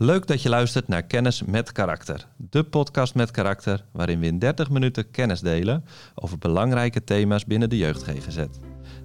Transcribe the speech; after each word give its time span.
Leuk 0.00 0.26
dat 0.26 0.42
je 0.42 0.48
luistert 0.48 0.88
naar 0.88 1.02
Kennis 1.02 1.42
met 1.42 1.72
Karakter, 1.72 2.26
de 2.36 2.64
podcast 2.64 3.14
met 3.14 3.30
karakter 3.30 3.84
waarin 3.92 4.20
we 4.20 4.26
in 4.26 4.38
30 4.38 4.70
minuten 4.70 5.10
kennis 5.10 5.40
delen 5.40 5.84
over 6.14 6.38
belangrijke 6.38 7.04
thema's 7.04 7.44
binnen 7.44 7.70
de 7.70 7.76
jeugd 7.76 8.02
GGZ. 8.02 8.44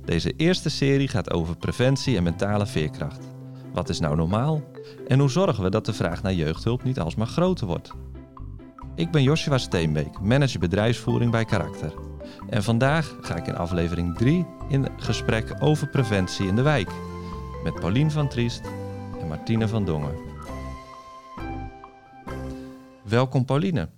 Deze 0.06 0.34
eerste 0.36 0.70
serie 0.70 1.08
gaat 1.08 1.32
over 1.32 1.58
preventie 1.58 2.18
en 2.18 2.24
mentale 2.24 2.66
veerkracht. 2.66 3.20
Wat 3.72 3.90
is 3.90 4.00
nou 4.00 4.16
normaal? 4.16 4.64
En 5.08 5.20
hoe 5.20 5.30
zorgen 5.30 5.64
we 5.64 5.70
dat 5.70 5.86
de 5.86 5.94
vraag 5.94 6.24
naar 6.24 6.34
jeugdhulp 6.34 6.84
niet 6.84 7.00
alsmaar 7.00 7.28
groter 7.28 7.68
wordt? 7.68 7.92
Ik 8.96 9.12
ben 9.12 9.24
Joshua 9.24 9.58
Steenbeek, 9.58 10.20
manager 10.20 10.60
bedrijfsvoering 10.60 11.32
bij 11.32 11.46
Karakter. 11.46 11.94
En 12.50 12.64
vandaag 12.64 13.18
ga 13.22 13.36
ik 13.36 13.48
in 13.48 13.56
aflevering 13.56 14.18
3 14.18 14.46
in 14.70 14.88
gesprek 14.98 15.56
over 15.60 15.88
preventie 15.88 16.48
in 16.48 16.56
de 16.56 16.62
wijk. 16.62 16.90
Met 17.64 17.76
Paulien 17.76 18.12
van 18.12 18.30
Triest 18.30 18.62
en 19.22 19.28
Martine 19.28 19.68
van 19.68 19.86
Dongen. 19.86 20.33
Welkom 23.14 23.46
Pauline. 23.46 23.90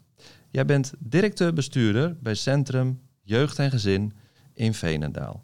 Jij 0.49 0.65
bent 0.65 0.93
directeur-bestuurder 0.99 2.17
bij 2.21 2.33
Centrum 2.33 3.01
Jeugd 3.21 3.59
en 3.59 3.71
Gezin 3.71 4.13
in 4.53 4.73
Veenendaal. 4.73 5.43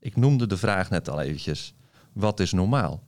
Ik 0.00 0.16
noemde 0.16 0.46
de 0.46 0.56
vraag 0.56 0.90
net 0.90 1.08
al 1.08 1.20
eventjes. 1.20 1.74
Wat 2.12 2.40
is 2.40 2.52
normaal? 2.52 3.02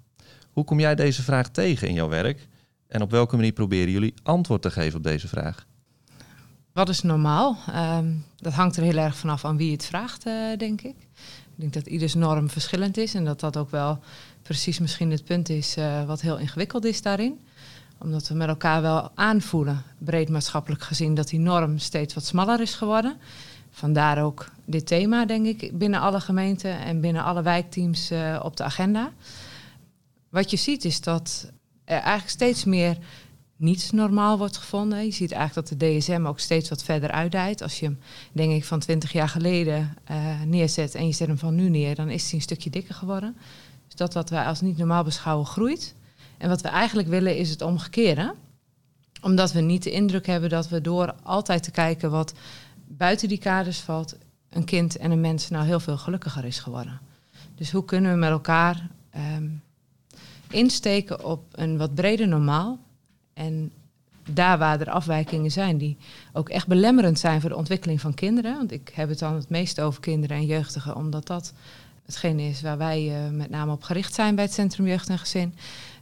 Hoe 0.51 0.65
kom 0.65 0.81
jij 0.81 0.95
deze 0.95 1.23
vraag 1.23 1.49
tegen 1.49 1.89
in 1.89 1.95
jouw 1.95 2.09
werk? 2.09 2.49
En 2.87 3.03
op 3.03 3.11
welke 3.11 3.37
manier 3.37 3.53
proberen 3.53 3.91
jullie 3.93 4.15
antwoord 4.23 4.63
te 4.63 4.71
geven 4.71 4.97
op 4.97 5.03
deze 5.05 5.29
vraag? 5.29 5.67
Wat 6.73 6.89
is 6.89 7.03
normaal? 7.03 7.57
Ehm, 7.69 8.15
dat 8.37 8.53
hangt 8.53 8.77
er 8.77 8.83
heel 8.83 8.99
erg 8.99 9.17
vanaf 9.17 9.45
aan 9.45 9.57
wie 9.57 9.73
het 9.73 9.87
vraagt, 9.87 10.27
uh, 10.27 10.57
denk 10.57 10.81
ik. 10.81 10.97
Ik 10.99 11.55
denk 11.55 11.73
dat 11.73 11.87
ieders 11.87 12.15
norm 12.15 12.51
verschillend 12.51 12.97
is 12.97 13.15
en 13.15 13.25
dat 13.25 13.41
dat 13.41 13.57
ook 13.57 13.71
wel 13.71 13.99
precies 14.43 14.79
misschien 14.79 15.11
het 15.11 15.25
punt 15.25 15.49
is 15.49 15.77
uh, 15.77 16.05
wat 16.05 16.21
heel 16.21 16.39
ingewikkeld 16.39 16.85
is 16.85 17.03
daarin 17.03 17.41
omdat 18.03 18.29
we 18.29 18.35
met 18.35 18.49
elkaar 18.49 18.83
wel 18.83 19.11
aanvoelen, 19.15 19.83
breed 19.99 20.29
maatschappelijk 20.29 20.83
gezien, 20.83 21.15
dat 21.15 21.29
die 21.29 21.39
norm 21.39 21.79
steeds 21.79 22.15
wat 22.15 22.25
smaller 22.25 22.61
is 22.61 22.75
geworden. 22.75 23.17
Vandaar 23.71 24.25
ook 24.25 24.49
dit 24.65 24.87
thema, 24.87 25.25
denk 25.25 25.47
ik, 25.47 25.79
binnen 25.79 26.01
alle 26.01 26.21
gemeenten 26.21 26.79
en 26.79 27.01
binnen 27.01 27.25
alle 27.25 27.43
wijkteams 27.43 28.11
uh, 28.13 28.41
op 28.43 28.57
de 28.57 28.65
agenda. 28.65 29.13
Wat 30.29 30.51
je 30.51 30.57
ziet 30.57 30.85
is 30.85 31.01
dat 31.01 31.51
er 31.85 31.99
eigenlijk 31.99 32.31
steeds 32.31 32.65
meer 32.65 32.99
niet 33.57 33.93
normaal 33.93 34.39
wordt 34.39 34.57
gevonden. 34.57 35.05
Je 35.05 35.11
ziet 35.11 35.33
eigenlijk 35.33 35.69
dat 35.69 35.79
de 35.79 35.99
DSM 35.99 36.25
ook 36.27 36.41
steeds 36.41 36.69
wat 36.69 36.83
verder 36.83 37.11
uitdijt. 37.11 37.63
Als 37.63 37.81
je 37.81 37.85
hem, 37.87 37.99
denk 38.33 38.53
ik, 38.53 38.65
van 38.65 38.79
20 38.79 39.13
jaar 39.13 39.29
geleden 39.29 39.97
uh, 40.11 40.43
neerzet 40.43 40.95
en 40.95 41.07
je 41.07 41.13
zet 41.13 41.29
hem 41.29 41.39
van 41.39 41.55
nu 41.55 41.69
neer, 41.69 41.95
dan 41.95 42.11
is 42.11 42.25
hij 42.25 42.35
een 42.35 42.41
stukje 42.41 42.71
dikker 42.71 42.95
geworden. 42.95 43.37
Dus 43.87 43.95
dat 43.95 44.15
wat 44.15 44.31
wij 44.31 44.45
als 44.45 44.61
niet 44.61 44.77
normaal 44.77 45.05
beschouwen 45.05 45.47
groeit. 45.47 45.95
En 46.43 46.49
wat 46.49 46.61
we 46.61 46.69
eigenlijk 46.69 47.09
willen 47.09 47.37
is 47.37 47.51
het 47.51 47.63
omgekeerde. 47.63 48.35
Omdat 49.21 49.53
we 49.53 49.61
niet 49.61 49.83
de 49.83 49.91
indruk 49.91 50.27
hebben 50.27 50.51
dat 50.51 50.69
we 50.69 50.81
door 50.81 51.15
altijd 51.23 51.63
te 51.63 51.71
kijken 51.71 52.11
wat 52.11 52.33
buiten 52.87 53.29
die 53.29 53.39
kaders 53.39 53.79
valt, 53.79 54.17
een 54.49 54.65
kind 54.65 54.97
en 54.97 55.11
een 55.11 55.21
mens 55.21 55.49
nou 55.49 55.67
heel 55.67 55.81
veel 55.81 55.99
gelukkiger 55.99 56.45
is 56.45 56.59
geworden. 56.59 57.01
Dus 57.55 57.71
hoe 57.71 57.85
kunnen 57.85 58.13
we 58.13 58.19
met 58.19 58.31
elkaar 58.31 58.89
um, 59.37 59.63
insteken 60.51 61.25
op 61.25 61.45
een 61.53 61.79
wat 61.79 61.95
breder 61.95 62.29
normaal. 62.29 62.79
En 63.35 63.73
daar 64.31 64.59
waar 64.59 64.81
er 64.81 64.91
afwijkingen 64.91 65.51
zijn 65.51 65.79
die 65.79 65.97
ook 66.33 66.49
echt 66.49 66.67
belemmerend 66.67 67.19
zijn 67.19 67.41
voor 67.41 67.51
de 67.51 67.57
ontwikkeling 67.57 68.01
van 68.01 68.15
kinderen. 68.15 68.57
Want 68.57 68.73
ik 68.73 68.91
heb 68.95 69.09
het 69.09 69.19
dan 69.19 69.35
het 69.35 69.49
meest 69.49 69.81
over 69.81 70.01
kinderen 70.01 70.37
en 70.37 70.47
jeugdigen, 70.47 70.97
omdat 70.97 71.27
dat 71.27 71.53
hetgeen 72.05 72.39
is 72.39 72.63
waar 72.63 72.79
wij 72.79 73.25
uh, 73.25 73.31
met 73.31 73.51
name 73.51 73.73
op 73.73 73.83
gericht 73.83 74.15
zijn 74.15 74.35
bij 74.35 74.45
het 74.45 74.53
Centrum 74.53 74.87
Jeugd 74.87 75.09
en 75.09 75.19
Gezin. 75.19 75.55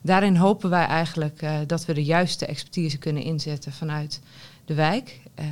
Daarin 0.03 0.37
hopen 0.37 0.71
wij 0.71 0.85
eigenlijk 0.85 1.43
uh, 1.43 1.59
dat 1.67 1.85
we 1.85 1.95
de 1.95 2.05
juiste 2.05 2.47
expertise 2.47 2.99
kunnen 2.99 3.23
inzetten 3.23 3.73
vanuit 3.73 4.21
de 4.65 4.75
wijk. 4.75 5.21
Uh, 5.41 5.47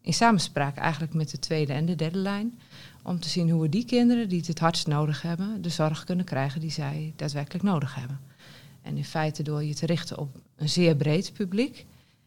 in 0.00 0.14
samenspraak 0.14 0.76
eigenlijk 0.76 1.14
met 1.14 1.30
de 1.30 1.38
tweede 1.38 1.72
en 1.72 1.86
de 1.86 1.94
derde 1.94 2.18
lijn. 2.18 2.58
Om 3.02 3.20
te 3.20 3.28
zien 3.28 3.50
hoe 3.50 3.62
we 3.62 3.68
die 3.68 3.84
kinderen 3.84 4.28
die 4.28 4.38
het 4.38 4.46
het 4.46 4.58
hardst 4.58 4.86
nodig 4.86 5.22
hebben, 5.22 5.62
de 5.62 5.68
zorg 5.68 6.04
kunnen 6.04 6.24
krijgen 6.24 6.60
die 6.60 6.70
zij 6.70 7.12
daadwerkelijk 7.16 7.64
nodig 7.64 7.94
hebben. 7.94 8.20
En 8.82 8.96
in 8.96 9.04
feite 9.04 9.42
door 9.42 9.64
je 9.64 9.74
te 9.74 9.86
richten 9.86 10.18
op 10.18 10.40
een 10.56 10.68
zeer 10.68 10.96
breed 10.96 11.32
publiek, 11.32 11.86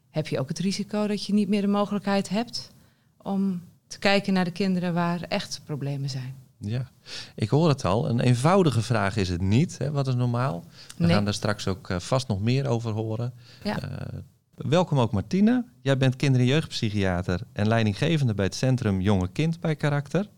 heb 0.09 0.27
je 0.27 0.39
ook 0.39 0.47
het 0.47 0.59
risico 0.59 1.07
dat 1.07 1.25
je 1.25 1.33
niet 1.33 1.49
meer 1.49 1.61
de 1.61 1.67
mogelijkheid 1.67 2.29
hebt 2.29 2.71
om 3.17 3.61
te 3.87 3.99
kijken 3.99 4.33
naar 4.33 4.45
de 4.45 4.51
kinderen 4.51 4.93
waar 4.93 5.21
echt 5.21 5.61
problemen 5.65 6.09
zijn. 6.09 6.35
Ja, 6.59 6.91
ik 7.35 7.49
hoor 7.49 7.69
het 7.69 7.85
al. 7.85 8.09
Een 8.09 8.19
eenvoudige 8.19 8.81
vraag 8.81 9.17
is 9.17 9.29
het 9.29 9.41
niet. 9.41 9.77
Hè? 9.77 9.91
Wat 9.91 10.07
is 10.07 10.15
normaal? 10.15 10.65
We 10.97 11.07
gaan 11.07 11.23
daar 11.23 11.33
straks 11.33 11.67
ook 11.67 11.89
uh, 11.89 11.99
vast 11.99 12.27
nog 12.27 12.41
meer 12.41 12.67
over 12.67 12.91
horen. 12.91 13.33
Ja. 13.63 13.83
Uh, 13.83 14.19
welkom 14.55 14.99
ook 14.99 15.11
Martine. 15.11 15.65
Jij 15.81 15.97
bent 15.97 16.15
kinder- 16.15 16.41
en 16.41 16.47
jeugdpsychiater 16.47 17.41
en 17.53 17.67
leidinggevende 17.67 18.33
bij 18.33 18.45
het 18.45 18.55
Centrum 18.55 19.01
Jonge 19.01 19.27
Kind 19.27 19.59
bij 19.59 19.75
Karakter. 19.75 20.29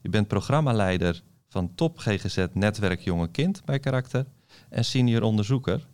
Je 0.00 0.08
bent 0.08 0.28
programmaleider 0.28 1.22
van 1.48 1.74
Top 1.74 1.98
GGZ 1.98 2.46
Netwerk 2.52 3.00
Jonge 3.00 3.28
Kind 3.28 3.64
bij 3.64 3.78
Karakter 3.78 4.26
en 4.68 4.84
senior 4.84 5.22
onderzoeker. 5.22 5.86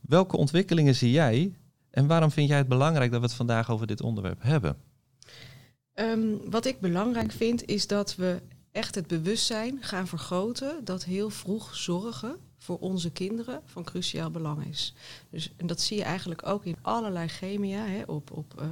Welke 0.00 0.36
ontwikkelingen 0.36 0.94
zie 0.94 1.10
jij 1.10 1.54
en 1.90 2.06
waarom 2.06 2.30
vind 2.30 2.48
jij 2.48 2.58
het 2.58 2.68
belangrijk 2.68 3.10
dat 3.10 3.20
we 3.20 3.26
het 3.26 3.36
vandaag 3.36 3.70
over 3.70 3.86
dit 3.86 4.02
onderwerp 4.02 4.42
hebben? 4.42 4.76
Um, 5.94 6.50
wat 6.50 6.66
ik 6.66 6.80
belangrijk 6.80 7.32
vind 7.32 7.64
is 7.64 7.86
dat 7.86 8.16
we 8.16 8.42
echt 8.72 8.94
het 8.94 9.06
bewustzijn 9.06 9.78
gaan 9.82 10.06
vergroten 10.06 10.84
dat 10.84 11.04
heel 11.04 11.30
vroeg 11.30 11.76
zorgen 11.76 12.38
voor 12.62 12.78
onze 12.78 13.10
kinderen 13.10 13.60
van 13.64 13.84
cruciaal 13.84 14.30
belang 14.30 14.66
is. 14.66 14.94
Dus, 15.30 15.52
en 15.56 15.66
dat 15.66 15.80
zie 15.80 15.96
je 15.96 16.02
eigenlijk 16.02 16.46
ook 16.46 16.64
in 16.64 16.76
allerlei 16.82 17.28
chemia, 17.28 17.84
hè, 17.84 18.02
op, 18.02 18.30
op 18.30 18.54
uh, 18.58 18.68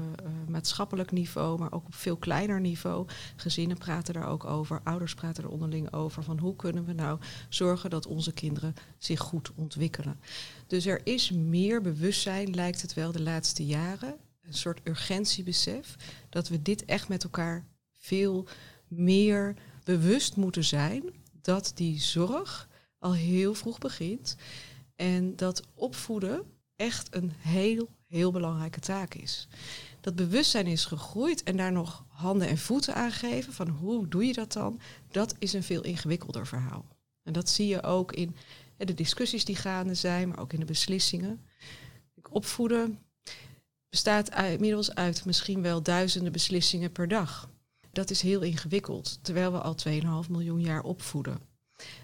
maatschappelijk 0.48 1.12
niveau, 1.12 1.58
maar 1.58 1.72
ook 1.72 1.86
op 1.86 1.94
veel 1.94 2.16
kleiner 2.16 2.60
niveau. 2.60 3.06
Gezinnen 3.36 3.78
praten 3.78 4.14
daar 4.14 4.28
ook 4.28 4.44
over, 4.44 4.80
ouders 4.84 5.14
praten 5.14 5.44
er 5.44 5.50
onderling 5.50 5.92
over, 5.92 6.22
van 6.22 6.38
hoe 6.38 6.56
kunnen 6.56 6.84
we 6.84 6.92
nou 6.92 7.18
zorgen 7.48 7.90
dat 7.90 8.06
onze 8.06 8.32
kinderen 8.32 8.74
zich 8.98 9.20
goed 9.20 9.50
ontwikkelen. 9.54 10.20
Dus 10.66 10.86
er 10.86 11.00
is 11.04 11.30
meer 11.30 11.80
bewustzijn, 11.80 12.54
lijkt 12.54 12.82
het 12.82 12.94
wel, 12.94 13.12
de 13.12 13.22
laatste 13.22 13.66
jaren. 13.66 14.16
Een 14.42 14.54
soort 14.54 14.80
urgentiebesef 14.84 15.96
dat 16.28 16.48
we 16.48 16.62
dit 16.62 16.84
echt 16.84 17.08
met 17.08 17.24
elkaar 17.24 17.66
veel 17.96 18.46
meer 18.88 19.54
bewust 19.88 20.36
moeten 20.36 20.64
zijn 20.64 21.02
dat 21.42 21.72
die 21.74 22.00
zorg 22.00 22.68
al 22.98 23.14
heel 23.14 23.54
vroeg 23.54 23.78
begint 23.78 24.36
en 24.96 25.36
dat 25.36 25.62
opvoeden 25.74 26.42
echt 26.76 27.14
een 27.14 27.32
heel, 27.38 27.88
heel 28.06 28.32
belangrijke 28.32 28.80
taak 28.80 29.14
is. 29.14 29.48
Dat 30.00 30.14
bewustzijn 30.14 30.66
is 30.66 30.84
gegroeid 30.84 31.42
en 31.42 31.56
daar 31.56 31.72
nog 31.72 32.04
handen 32.08 32.48
en 32.48 32.58
voeten 32.58 32.94
aan 32.94 33.12
geven 33.12 33.52
van 33.52 33.68
hoe 33.68 34.08
doe 34.08 34.24
je 34.26 34.32
dat 34.32 34.52
dan, 34.52 34.80
dat 35.10 35.34
is 35.38 35.52
een 35.52 35.62
veel 35.62 35.82
ingewikkelder 35.82 36.46
verhaal. 36.46 36.84
En 37.22 37.32
dat 37.32 37.48
zie 37.48 37.66
je 37.66 37.82
ook 37.82 38.12
in 38.12 38.36
de 38.76 38.94
discussies 38.94 39.44
die 39.44 39.56
gaande 39.56 39.94
zijn, 39.94 40.28
maar 40.28 40.38
ook 40.38 40.52
in 40.52 40.60
de 40.60 40.66
beslissingen. 40.66 41.46
Opvoeden 42.30 42.98
bestaat 43.88 44.34
inmiddels 44.34 44.94
uit 44.94 45.24
misschien 45.24 45.62
wel 45.62 45.82
duizenden 45.82 46.32
beslissingen 46.32 46.92
per 46.92 47.08
dag 47.08 47.48
dat 47.98 48.10
is 48.10 48.22
heel 48.22 48.40
ingewikkeld, 48.40 49.18
terwijl 49.22 49.52
we 49.52 49.60
al 49.60 49.74
2,5 50.24 50.30
miljoen 50.30 50.60
jaar 50.60 50.82
opvoeden. 50.82 51.38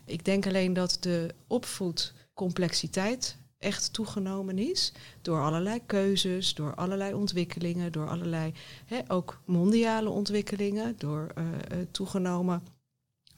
Ik 0.05 0.25
denk 0.25 0.47
alleen 0.47 0.73
dat 0.73 0.97
de 1.01 1.35
opvoedcomplexiteit 1.47 3.37
echt 3.59 3.93
toegenomen 3.93 4.59
is 4.59 4.93
door 5.23 5.41
allerlei 5.41 5.81
keuzes, 5.87 6.55
door 6.55 6.75
allerlei 6.75 7.15
ontwikkelingen, 7.15 7.93
door 7.93 8.09
allerlei 8.09 8.53
hè, 8.87 9.01
ook 9.09 9.41
mondiale 9.45 10.09
ontwikkelingen, 10.09 10.95
door 10.99 11.33
uh, 11.39 11.45
toegenomen 11.91 12.63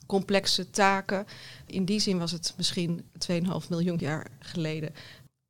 complexe 0.06 0.70
taken. 0.70 1.26
In 1.66 1.84
die 1.84 2.00
zin 2.00 2.18
was 2.18 2.32
het 2.32 2.54
misschien 2.56 3.04
2,5 3.30 3.38
miljoen 3.68 3.98
jaar 3.98 4.30
geleden 4.38 4.92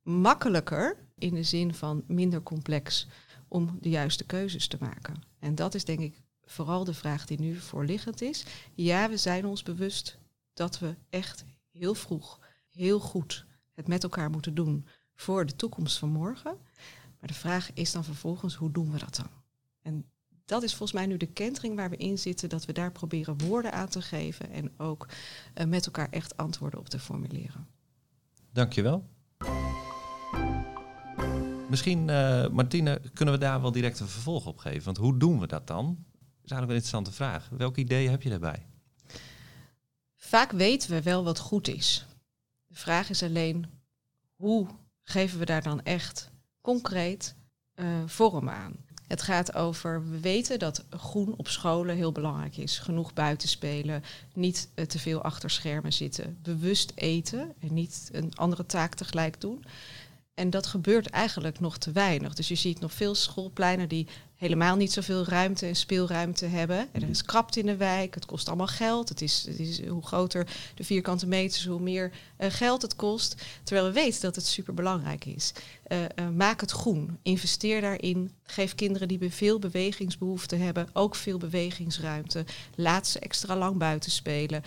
makkelijker 0.03 0.97
in 1.17 1.33
de 1.33 1.43
zin 1.43 1.73
van 1.73 2.03
minder 2.07 2.43
complex 2.43 3.07
om 3.47 3.77
de 3.81 3.89
juiste 3.89 4.23
keuzes 4.25 4.67
te 4.67 4.77
maken. 4.79 5.23
En 5.39 5.55
dat 5.55 5.75
is 5.75 5.85
denk 5.85 5.99
ik 5.99 6.25
vooral 6.47 6.83
de 6.83 6.93
vraag 6.93 7.25
die 7.25 7.39
nu 7.39 7.55
voorliggend 7.55 8.21
is. 8.21 8.45
Ja, 8.73 9.09
we 9.09 9.17
zijn 9.17 9.45
ons 9.45 9.63
bewust 9.63 10.17
dat 10.53 10.79
we 10.79 10.95
echt 11.09 11.45
heel 11.71 11.93
vroeg, 11.93 12.39
heel 12.69 12.99
goed 12.99 13.45
het 13.73 13.87
met 13.87 14.03
elkaar 14.03 14.29
moeten 14.29 14.55
doen 14.55 14.85
voor 15.15 15.45
de 15.45 15.55
toekomst 15.55 15.97
van 15.97 16.09
morgen. 16.09 16.57
Maar 17.19 17.29
de 17.29 17.33
vraag 17.33 17.73
is 17.73 17.91
dan 17.91 18.03
vervolgens, 18.03 18.55
hoe 18.55 18.71
doen 18.71 18.91
we 18.91 18.97
dat 18.97 19.15
dan? 19.15 19.29
En 19.81 20.05
dat 20.45 20.63
is 20.63 20.69
volgens 20.69 20.91
mij 20.91 21.05
nu 21.07 21.17
de 21.17 21.25
kentering 21.25 21.75
waar 21.75 21.89
we 21.89 21.97
in 21.97 22.17
zitten, 22.17 22.49
dat 22.49 22.65
we 22.65 22.73
daar 22.73 22.91
proberen 22.91 23.37
woorden 23.37 23.71
aan 23.71 23.87
te 23.87 24.01
geven 24.01 24.51
en 24.51 24.71
ook 24.77 25.07
uh, 25.55 25.65
met 25.65 25.85
elkaar 25.85 26.09
echt 26.09 26.37
antwoorden 26.37 26.79
op 26.79 26.89
te 26.89 26.99
formuleren. 26.99 27.67
Dankjewel. 28.51 29.07
Misschien, 31.69 32.07
uh, 32.07 32.47
Martine, 32.47 33.01
kunnen 33.13 33.33
we 33.33 33.39
daar 33.39 33.61
wel 33.61 33.71
direct 33.71 33.99
een 33.99 34.07
vervolg 34.07 34.45
op 34.45 34.57
geven? 34.57 34.83
Want 34.83 34.97
hoe 34.97 35.17
doen 35.17 35.39
we 35.39 35.47
dat 35.47 35.67
dan? 35.67 36.05
Is 36.47 36.53
eigenlijk 36.53 36.69
een 36.69 36.85
interessante 36.85 37.11
vraag. 37.11 37.49
Welke 37.57 37.79
ideeën 37.79 38.11
heb 38.11 38.21
je 38.21 38.29
daarbij? 38.29 38.65
Vaak 40.15 40.51
weten 40.51 40.89
we 40.89 41.01
wel 41.01 41.23
wat 41.23 41.39
goed 41.39 41.67
is. 41.67 42.05
De 42.67 42.75
vraag 42.75 43.09
is 43.09 43.23
alleen, 43.23 43.65
hoe 44.35 44.67
geven 45.03 45.39
we 45.39 45.45
daar 45.45 45.63
dan 45.63 45.83
echt 45.83 46.29
concreet 46.61 47.35
uh, 47.75 47.85
vorm 48.05 48.49
aan? 48.49 48.75
Het 49.07 49.21
gaat 49.21 49.53
over, 49.53 50.09
we 50.09 50.19
weten 50.19 50.59
dat 50.59 50.85
groen 50.89 51.33
op 51.37 51.47
scholen 51.47 51.95
heel 51.95 52.11
belangrijk 52.11 52.57
is. 52.57 52.79
Genoeg 52.79 53.13
buiten 53.13 53.49
spelen, 53.49 54.03
niet 54.33 54.69
uh, 54.75 54.85
te 54.85 54.99
veel 54.99 55.21
achter 55.21 55.49
schermen 55.49 55.93
zitten, 55.93 56.39
bewust 56.41 56.91
eten 56.95 57.53
en 57.59 57.73
niet 57.73 58.09
een 58.11 58.35
andere 58.35 58.65
taak 58.65 58.95
tegelijk 58.95 59.41
doen. 59.41 59.65
En 60.33 60.49
dat 60.49 60.67
gebeurt 60.67 61.09
eigenlijk 61.09 61.59
nog 61.59 61.77
te 61.77 61.91
weinig. 61.91 62.33
Dus 62.33 62.47
je 62.47 62.55
ziet 62.55 62.79
nog 62.79 62.93
veel 62.93 63.15
schoolpleinen 63.15 63.89
die 63.89 64.07
helemaal 64.37 64.75
niet 64.75 64.91
zoveel 64.91 65.25
ruimte 65.25 65.65
en 65.65 65.75
speelruimte 65.75 66.45
hebben. 66.45 66.87
En 66.91 67.01
er 67.01 67.09
is 67.09 67.23
krapte 67.23 67.59
in 67.59 67.65
de 67.65 67.75
wijk, 67.75 68.15
het 68.15 68.25
kost 68.25 68.47
allemaal 68.47 68.67
geld. 68.67 69.09
Het 69.09 69.21
is, 69.21 69.45
het 69.47 69.59
is 69.59 69.87
hoe 69.87 70.05
groter 70.05 70.47
de 70.75 70.83
vierkante 70.83 71.27
meters, 71.27 71.65
hoe 71.65 71.79
meer 71.79 72.11
uh, 72.39 72.47
geld 72.49 72.81
het 72.81 72.95
kost. 72.95 73.35
Terwijl 73.63 73.87
we 73.87 73.93
weten 73.93 74.21
dat 74.21 74.35
het 74.35 74.45
super 74.45 74.73
belangrijk 74.73 75.25
is. 75.25 75.51
Uh, 75.91 76.01
uh, 76.01 76.29
maak 76.29 76.61
het 76.61 76.71
groen, 76.71 77.17
investeer 77.21 77.81
daarin. 77.81 78.31
Geef 78.43 78.75
kinderen 78.75 79.07
die 79.07 79.31
veel 79.31 79.59
bewegingsbehoeften 79.59 80.59
hebben 80.59 80.89
ook 80.93 81.15
veel 81.15 81.37
bewegingsruimte. 81.37 82.45
Laat 82.75 83.07
ze 83.07 83.19
extra 83.19 83.57
lang 83.57 83.77
buiten 83.77 84.11
spelen. 84.11 84.63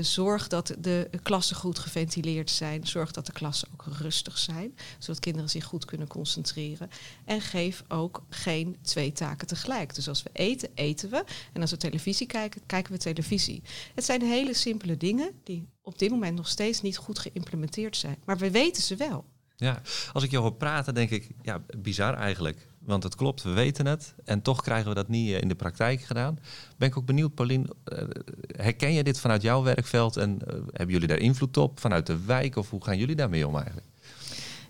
zorg 0.00 0.48
dat 0.48 0.74
de 0.78 1.10
klassen 1.22 1.56
goed 1.56 1.78
geventileerd 1.78 2.50
zijn. 2.50 2.86
Zorg 2.86 3.10
dat 3.10 3.26
de 3.26 3.32
klassen 3.32 3.68
ook 3.72 3.84
rustig 3.98 4.38
zijn, 4.38 4.74
zodat 4.98 5.20
kinderen 5.20 5.50
zich 5.50 5.64
goed 5.64 5.84
kunnen 5.84 6.06
concentreren. 6.08 6.90
En 7.24 7.40
geef 7.40 7.84
ook 7.88 8.22
geen 8.28 8.76
twee 8.82 9.12
taken 9.12 9.46
tegelijk. 9.46 9.94
Dus 9.94 10.08
als 10.08 10.22
we 10.22 10.30
eten, 10.32 10.68
eten 10.74 11.10
we. 11.10 11.24
En 11.52 11.60
als 11.60 11.70
we 11.70 11.76
televisie 11.76 12.26
kijken, 12.26 12.62
kijken 12.66 12.92
we 12.92 12.98
televisie. 12.98 13.62
Het 13.94 14.04
zijn 14.04 14.22
hele 14.22 14.54
simpele 14.54 14.96
dingen 14.96 15.30
die 15.44 15.68
op 15.82 15.98
dit 15.98 16.10
moment 16.10 16.36
nog 16.36 16.48
steeds 16.48 16.82
niet 16.82 16.96
goed 16.96 17.18
geïmplementeerd 17.18 17.96
zijn. 17.96 18.16
Maar 18.24 18.38
we 18.38 18.50
weten 18.50 18.82
ze 18.82 18.96
wel. 18.96 19.24
Ja, 19.56 19.80
als 20.12 20.22
ik 20.22 20.30
je 20.30 20.36
hoor 20.36 20.54
praten, 20.54 20.94
denk 20.94 21.10
ik, 21.10 21.30
ja, 21.42 21.60
bizar 21.78 22.14
eigenlijk. 22.14 22.66
Want 22.78 23.02
het 23.02 23.14
klopt, 23.14 23.42
we 23.42 23.50
weten 23.50 23.86
het. 23.86 24.14
En 24.24 24.42
toch 24.42 24.62
krijgen 24.62 24.88
we 24.88 24.94
dat 24.94 25.08
niet 25.08 25.32
eh, 25.32 25.40
in 25.40 25.48
de 25.48 25.54
praktijk 25.54 26.02
gedaan. 26.02 26.38
Ben 26.76 26.88
ik 26.88 26.96
ook 26.96 27.06
benieuwd, 27.06 27.34
Paulien, 27.34 27.70
eh, 27.84 27.98
herken 28.46 28.92
je 28.92 29.04
dit 29.04 29.20
vanuit 29.20 29.42
jouw 29.42 29.62
werkveld? 29.62 30.16
En 30.16 30.30
uh, 30.30 30.54
hebben 30.54 30.90
jullie 30.90 31.08
daar 31.08 31.18
invloed 31.18 31.56
op 31.56 31.80
vanuit 31.80 32.06
de 32.06 32.24
wijk? 32.24 32.56
Of 32.56 32.70
hoe 32.70 32.84
gaan 32.84 32.98
jullie 32.98 33.16
daarmee 33.16 33.46
om 33.46 33.56
eigenlijk? 33.56 33.86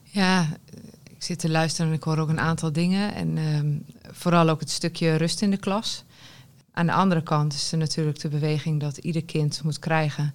Ja, 0.02 0.56
ik 1.10 1.22
zit 1.22 1.38
te 1.38 1.50
luisteren 1.50 1.90
en 1.90 1.96
ik 1.96 2.02
hoor 2.02 2.18
ook 2.18 2.28
een 2.28 2.40
aantal 2.40 2.72
dingen. 2.72 3.14
En 3.14 3.36
um, 3.36 3.86
vooral 4.12 4.48
ook 4.48 4.60
het 4.60 4.70
stukje 4.70 5.14
rust 5.14 5.42
in 5.42 5.50
de 5.50 5.56
klas. 5.56 6.04
Aan 6.72 6.86
de 6.86 6.92
andere 6.92 7.22
kant 7.22 7.54
is 7.54 7.72
er 7.72 7.78
natuurlijk 7.78 8.20
de 8.20 8.28
beweging 8.28 8.80
dat 8.80 8.96
ieder 8.96 9.24
kind 9.24 9.62
moet 9.62 9.78
krijgen. 9.78 10.34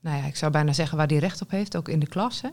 Nou 0.00 0.16
ja, 0.16 0.24
ik 0.24 0.36
zou 0.36 0.52
bijna 0.52 0.72
zeggen 0.72 0.96
waar 0.96 1.06
die 1.06 1.18
recht 1.18 1.42
op 1.42 1.50
heeft, 1.50 1.76
ook 1.76 1.88
in 1.88 1.98
de 1.98 2.06
klas. 2.06 2.40
Hè? 2.40 2.48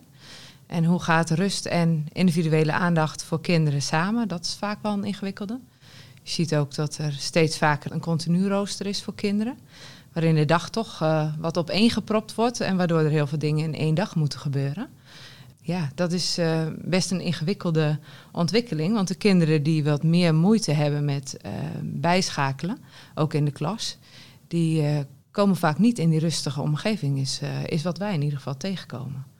En 0.71 0.85
hoe 0.85 0.99
gaat 0.99 1.29
rust 1.29 1.65
en 1.65 2.05
individuele 2.11 2.71
aandacht 2.71 3.23
voor 3.23 3.41
kinderen 3.41 3.81
samen? 3.81 4.27
Dat 4.27 4.45
is 4.45 4.55
vaak 4.55 4.81
wel 4.81 4.93
een 4.93 5.03
ingewikkelde. 5.03 5.59
Je 6.23 6.31
ziet 6.31 6.55
ook 6.55 6.75
dat 6.75 6.97
er 6.97 7.11
steeds 7.13 7.57
vaker 7.57 7.91
een 7.91 7.99
continu 7.99 8.47
rooster 8.47 8.85
is 8.85 9.03
voor 9.03 9.15
kinderen. 9.15 9.57
Waarin 10.13 10.35
de 10.35 10.45
dag 10.45 10.69
toch 10.69 11.01
uh, 11.01 11.33
wat 11.39 11.57
opeengepropt 11.57 12.35
wordt 12.35 12.59
en 12.59 12.77
waardoor 12.77 12.99
er 12.99 13.09
heel 13.09 13.27
veel 13.27 13.37
dingen 13.37 13.63
in 13.63 13.79
één 13.79 13.95
dag 13.95 14.15
moeten 14.15 14.39
gebeuren 14.39 14.89
ja, 15.61 15.89
dat 15.95 16.11
is 16.11 16.39
uh, 16.39 16.67
best 16.77 17.11
een 17.11 17.21
ingewikkelde 17.21 17.99
ontwikkeling. 18.31 18.93
Want 18.93 19.07
de 19.07 19.15
kinderen 19.15 19.63
die 19.63 19.83
wat 19.83 20.03
meer 20.03 20.35
moeite 20.35 20.71
hebben 20.71 21.05
met 21.05 21.37
uh, 21.45 21.51
bijschakelen, 21.83 22.77
ook 23.15 23.33
in 23.33 23.45
de 23.45 23.51
klas, 23.51 23.97
die 24.47 25.05
komen 25.31 25.55
vaak 25.55 25.79
niet 25.79 25.99
in 25.99 26.09
die 26.09 26.19
rustige 26.19 26.61
omgeving, 26.61 27.19
is, 27.19 27.41
is 27.65 27.83
wat 27.83 27.97
wij 27.97 28.13
in 28.13 28.21
ieder 28.21 28.37
geval 28.37 28.57
tegenkomen. 28.57 29.30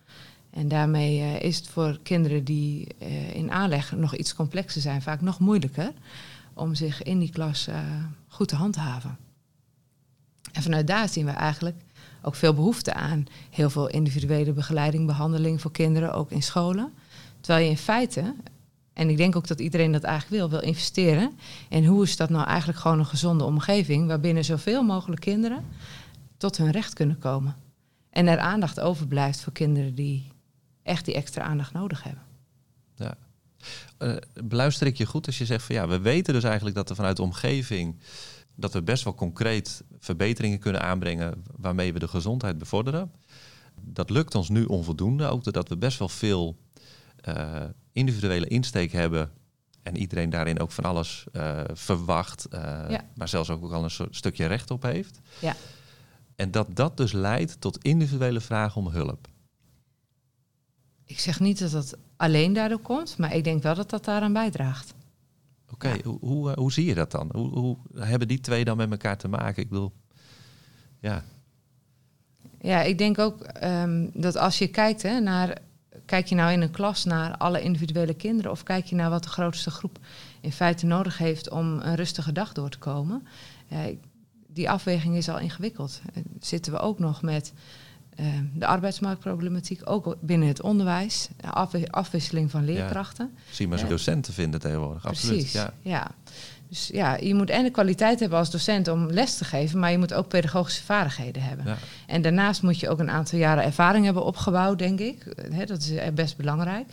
En 0.51 0.68
daarmee 0.68 1.39
is 1.39 1.57
het 1.57 1.68
voor 1.68 2.00
kinderen 2.03 2.44
die 2.44 2.88
in 3.33 3.51
aanleg 3.51 3.92
nog 3.92 4.15
iets 4.15 4.36
complexer 4.36 4.81
zijn, 4.81 5.01
vaak 5.01 5.21
nog 5.21 5.39
moeilijker 5.39 5.92
om 6.53 6.75
zich 6.75 7.03
in 7.03 7.19
die 7.19 7.31
klas 7.31 7.68
goed 8.27 8.48
te 8.48 8.56
handhaven. 8.56 9.18
En 10.51 10.62
vanuit 10.62 10.88
daar 10.88 11.09
zien 11.09 11.25
we 11.25 11.31
eigenlijk 11.31 11.75
ook 12.21 12.36
veel 12.36 12.53
behoefte 12.53 12.94
aan 12.94 13.25
heel 13.50 13.69
veel 13.69 13.88
individuele 13.88 14.51
begeleiding, 14.51 15.06
behandeling 15.06 15.62
voor 15.62 15.71
kinderen, 15.71 16.13
ook 16.13 16.31
in 16.31 16.44
scholen. 16.44 16.94
Terwijl 17.39 17.65
je 17.65 17.71
in 17.71 17.77
feite, 17.77 18.36
en 18.94 19.09
ik 19.09 19.18
denk 19.18 19.36
ook 19.36 19.48
dat 19.48 19.59
iedereen 19.59 19.92
dat 19.92 20.03
eigenlijk 20.03 20.42
wil, 20.42 20.50
wil 20.50 20.69
investeren. 20.69 21.31
En 21.69 21.86
hoe 21.86 22.03
is 22.03 22.18
dat 22.18 22.30
nou 22.30 22.48
eigenlijk 22.48 22.80
gewoon 22.80 23.00
een 23.00 23.06
gezonde 23.06 23.44
omgeving 23.44 24.07
waarbinnen 24.07 24.45
zoveel 24.45 24.83
mogelijk 24.83 25.21
kinderen 25.21 25.65
tot 26.38 26.57
hun 26.57 26.71
recht 26.71 26.94
kunnen 26.94 27.19
komen. 27.19 27.56
En 28.09 28.27
er 28.27 28.39
aandacht 28.39 28.80
overblijft 28.80 29.42
voor 29.42 29.53
kinderen 29.53 29.95
die 29.95 30.27
echt 30.83 31.06
die 31.06 31.13
extra 31.13 31.44
aandacht 31.44 31.74
nodig 31.74 32.04
hebben. 32.04 32.24
Ja. 32.95 33.18
Uh, 34.00 34.16
beluister 34.44 34.88
ik 34.88 34.98
je 34.98 35.06
goed 35.06 35.25
als 35.25 35.38
je 35.38 35.45
zegt 35.45 35.66
van 35.66 35.75
ja, 35.75 35.88
we 35.88 36.00
weten 36.00 36.33
dus 36.33 36.44
eigenlijk 36.44 36.75
dat 36.75 36.89
er 36.89 36.95
vanuit 36.95 37.16
de 37.16 37.22
omgeving 37.22 38.00
dat 38.56 38.74
we 38.74 38.81
best 38.81 39.04
wel 39.04 39.16
concreet 39.16 39.83
verbeteringen 40.00 40.60
kunnen 40.60 40.81
aanbrengen 40.81 41.44
waarmee 41.57 41.94
we 41.94 42.00
de 42.00 42.07
gezondheid 42.07 42.57
bevorderen. 42.57 43.12
Dat 43.81 44.10
lukt 44.10 44.36
ons 44.36 44.50
nu 44.50 44.66
onvoldoende, 44.66 45.25
ook 45.25 45.44
doordat 45.44 45.69
we 45.69 45.78
best 45.78 46.00
wel 46.00 46.10
veel 46.10 46.57
uh, 47.27 47.63
individuele 47.92 48.48
insteek 48.48 48.92
hebben 48.92 49.31
en 49.84 49.98
iedereen 49.98 50.30
daarin 50.30 50.60
ook 50.60 50.72
van 50.72 50.84
alles 50.84 51.25
uh, 51.34 51.62
verwacht, 51.74 52.48
uh, 52.54 52.60
ja. 52.89 53.10
maar 53.16 53.27
zelfs 53.27 53.50
ook 53.50 53.72
al 53.72 53.84
een 53.84 54.07
stukje 54.10 54.45
recht 54.45 54.72
op 54.72 54.84
heeft. 54.84 55.19
Ja. 55.39 55.56
En 56.36 56.51
dat 56.51 56.75
dat 56.75 56.98
dus 56.98 57.12
leidt 57.12 57.62
tot 57.62 57.84
individuele 57.84 58.42
vragen 58.42 58.81
om 58.81 58.88
hulp. 58.88 59.27
Ik 61.12 61.19
zeg 61.19 61.40
niet 61.40 61.60
dat 61.60 61.72
dat 61.72 61.98
alleen 62.18 62.54
daardoor 62.54 62.80
komt, 62.80 63.18
maar 63.18 63.36
ik 63.36 63.44
denk 63.44 63.63
wel 63.63 63.75
dat 63.75 63.90
dat 63.90 64.06
daaraan 64.06 64.34
bijdraagt. 64.34 64.94
Oké, 65.72 65.88
okay, 65.88 66.02
hoe, 66.04 66.18
hoe, 66.19 66.54
hoe, 66.54 66.72
zie 66.72 66.86
je 66.86 66.94
dat 66.94 67.12
dan? 67.12 67.30
Hoe, 67.31 67.50
hoe, 67.50 67.78
hebben 67.96 68.28
die 68.28 68.40
twee 68.40 68.66
dan 68.66 68.78
met 68.78 68.92
elkaar 68.92 69.18
te 69.18 69.28
maken? 69.28 69.63
Ik 69.63 69.69
bedoel, 69.69 69.92
ja. 71.00 71.24
Ja, 72.62 72.81
ik 72.81 72.98
denk 72.98 73.19
ook 73.19 73.63
um, 73.63 74.12
dat 74.13 74.38
als 74.38 74.58
je 74.58 74.68
kijkt 74.68 75.02
hè, 75.02 75.19
naar. 75.19 75.58
Kijk 76.06 76.28
je 76.28 76.36
nou 76.36 76.52
in 76.52 76.62
een 76.62 76.72
klas 76.72 77.04
naar 77.04 77.38
alle 77.38 77.62
individuele 77.62 78.13
kinderen 78.13 78.52
of 78.52 78.63
kijk 78.63 78.86
je 78.86 78.96
naar 78.96 79.10
wat 79.10 79.24
de 79.24 79.30
grootste 79.30 79.72
groep 79.72 80.00
in 80.42 80.52
feite 80.52 80.86
nodig 80.86 81.18
heeft 81.18 81.50
om 81.50 81.80
een 81.80 81.96
rustige 81.96 82.31
dag 82.31 82.54
door 82.54 82.69
te 82.69 82.78
komen? 82.78 83.28
Ja, 83.68 83.90
die 84.48 84.69
afweging 84.69 85.16
is 85.16 85.30
al 85.30 85.40
ingewikkeld. 85.40 86.02
Zitten 86.40 86.74
we 86.74 86.80
ook 86.80 87.00
nog 87.00 87.22
met 87.22 87.54
de 88.54 88.66
arbeidsmarktproblematiek, 88.66 89.81
ook 89.84 90.16
binnen 90.19 90.48
het 90.48 90.62
onderwijs, 90.62 91.28
afwisseling 91.90 92.52
van 92.52 92.66
leerkrachten. 92.66 93.31
Ja, 93.36 93.42
zie 93.52 93.68
maar 93.68 93.80
zo 93.80 93.88
docenten 93.88 94.34
vinden 94.34 94.60
tegenwoordig, 94.60 95.02
Precies, 95.02 95.24
absoluut. 95.24 95.52
Ja. 95.52 95.74
ja. 95.82 96.12
Dus 96.70 96.89
ja, 96.94 97.15
je 97.15 97.36
moet 97.36 97.50
en 97.50 97.63
de 97.63 97.70
kwaliteit 97.70 98.20
hebben 98.20 98.38
als 98.38 98.51
docent 98.51 98.88
om 98.88 99.10
les 99.10 99.38
te 99.38 99.46
geven, 99.46 99.80
maar 99.80 99.91
je 99.91 99.98
moet 99.98 100.13
ook 100.13 100.27
pedagogische 100.27 100.84
vaardigheden 100.84 101.44
hebben. 101.44 101.65
Ja. 101.65 101.77
En 102.08 102.22
daarnaast 102.22 102.62
moet 102.62 102.80
je 102.80 102.89
ook 102.89 103.00
een 103.00 103.10
aantal 103.10 103.39
jaren 103.39 103.63
ervaring 103.63 104.06
hebben 104.06 104.24
opgebouwd, 104.24 104.80
denk 104.80 105.00
ik. 105.00 105.24
He, 105.51 105.65
dat 105.65 105.82
is 105.82 106.13
best 106.13 106.38
belangrijk. 106.38 106.88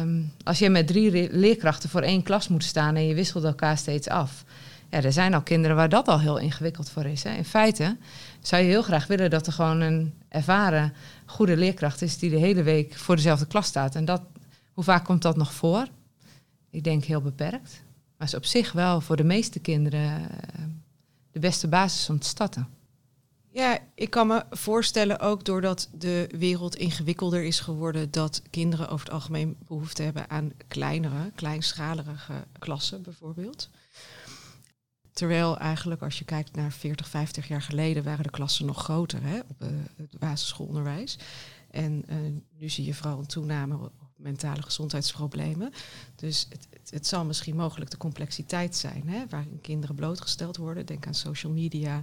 Um, 0.00 0.32
als 0.44 0.58
je 0.58 0.70
met 0.70 0.86
drie 0.86 1.32
leerkrachten 1.32 1.88
voor 1.88 2.00
één 2.00 2.22
klas 2.22 2.48
moet 2.48 2.64
staan 2.64 2.96
en 2.96 3.06
je 3.06 3.14
wisselt 3.14 3.44
elkaar 3.44 3.78
steeds 3.78 4.08
af. 4.08 4.44
Ja, 4.90 5.02
er 5.02 5.12
zijn 5.12 5.34
al 5.34 5.42
kinderen 5.42 5.76
waar 5.76 5.88
dat 5.88 6.08
al 6.08 6.20
heel 6.20 6.38
ingewikkeld 6.38 6.90
voor 6.90 7.04
is. 7.04 7.22
Hè. 7.22 7.30
In 7.30 7.44
feite 7.44 7.96
zou 8.40 8.62
je 8.62 8.68
heel 8.68 8.82
graag 8.82 9.06
willen 9.06 9.30
dat 9.30 9.46
er 9.46 9.52
gewoon 9.52 9.80
een 9.80 10.12
ervaren, 10.32 10.92
goede 11.26 11.56
leerkracht 11.56 12.02
is 12.02 12.18
die 12.18 12.30
de 12.30 12.38
hele 12.38 12.62
week 12.62 12.94
voor 12.94 13.16
dezelfde 13.16 13.46
klas 13.46 13.66
staat. 13.66 13.94
En 13.94 14.04
dat, 14.04 14.22
hoe 14.72 14.84
vaak 14.84 15.04
komt 15.04 15.22
dat 15.22 15.36
nog 15.36 15.52
voor? 15.52 15.86
Ik 16.70 16.84
denk 16.84 17.04
heel 17.04 17.20
beperkt. 17.20 17.82
Maar 18.16 18.26
is 18.26 18.34
op 18.34 18.44
zich 18.44 18.72
wel 18.72 19.00
voor 19.00 19.16
de 19.16 19.24
meeste 19.24 19.60
kinderen 19.60 20.30
eh, 20.30 20.64
de 21.30 21.38
beste 21.38 21.68
basis 21.68 22.10
om 22.10 22.18
te 22.18 22.26
starten. 22.26 22.68
Ja, 23.50 23.78
ik 23.94 24.10
kan 24.10 24.26
me 24.26 24.44
voorstellen 24.50 25.20
ook 25.20 25.44
doordat 25.44 25.88
de 25.98 26.28
wereld 26.38 26.76
ingewikkelder 26.76 27.44
is 27.44 27.60
geworden, 27.60 28.10
dat 28.10 28.42
kinderen 28.50 28.88
over 28.88 29.04
het 29.04 29.14
algemeen 29.14 29.56
behoefte 29.66 30.02
hebben 30.02 30.30
aan 30.30 30.52
kleinere, 30.68 31.30
kleinschalige 31.34 32.44
klassen 32.58 33.02
bijvoorbeeld. 33.02 33.68
Terwijl 35.12 35.58
eigenlijk 35.58 36.02
als 36.02 36.18
je 36.18 36.24
kijkt 36.24 36.56
naar 36.56 36.72
40, 36.72 37.08
50 37.08 37.48
jaar 37.48 37.62
geleden 37.62 38.04
waren 38.04 38.22
de 38.22 38.30
klassen 38.30 38.66
nog 38.66 38.82
groter 38.82 39.22
hè, 39.22 39.38
op 39.38 39.62
uh, 39.62 39.68
het 39.96 40.18
basisschoolonderwijs. 40.18 41.18
En 41.70 42.04
uh, 42.08 42.16
nu 42.58 42.68
zie 42.68 42.84
je 42.84 42.94
vooral 42.94 43.18
een 43.18 43.26
toename 43.26 43.78
op 43.78 43.92
mentale 44.16 44.62
gezondheidsproblemen. 44.62 45.72
Dus 46.16 46.46
het, 46.48 46.90
het, 46.90 47.06
zal 47.06 47.24
misschien 47.24 47.56
mogelijk 47.56 47.90
de 47.90 47.96
complexiteit 47.96 48.76
zijn, 48.76 49.08
hè, 49.08 49.26
waarin 49.28 49.60
kinderen 49.60 49.96
blootgesteld 49.96 50.56
worden. 50.56 50.86
Denk 50.86 51.06
aan 51.06 51.14
social 51.14 51.52
media, 51.52 52.02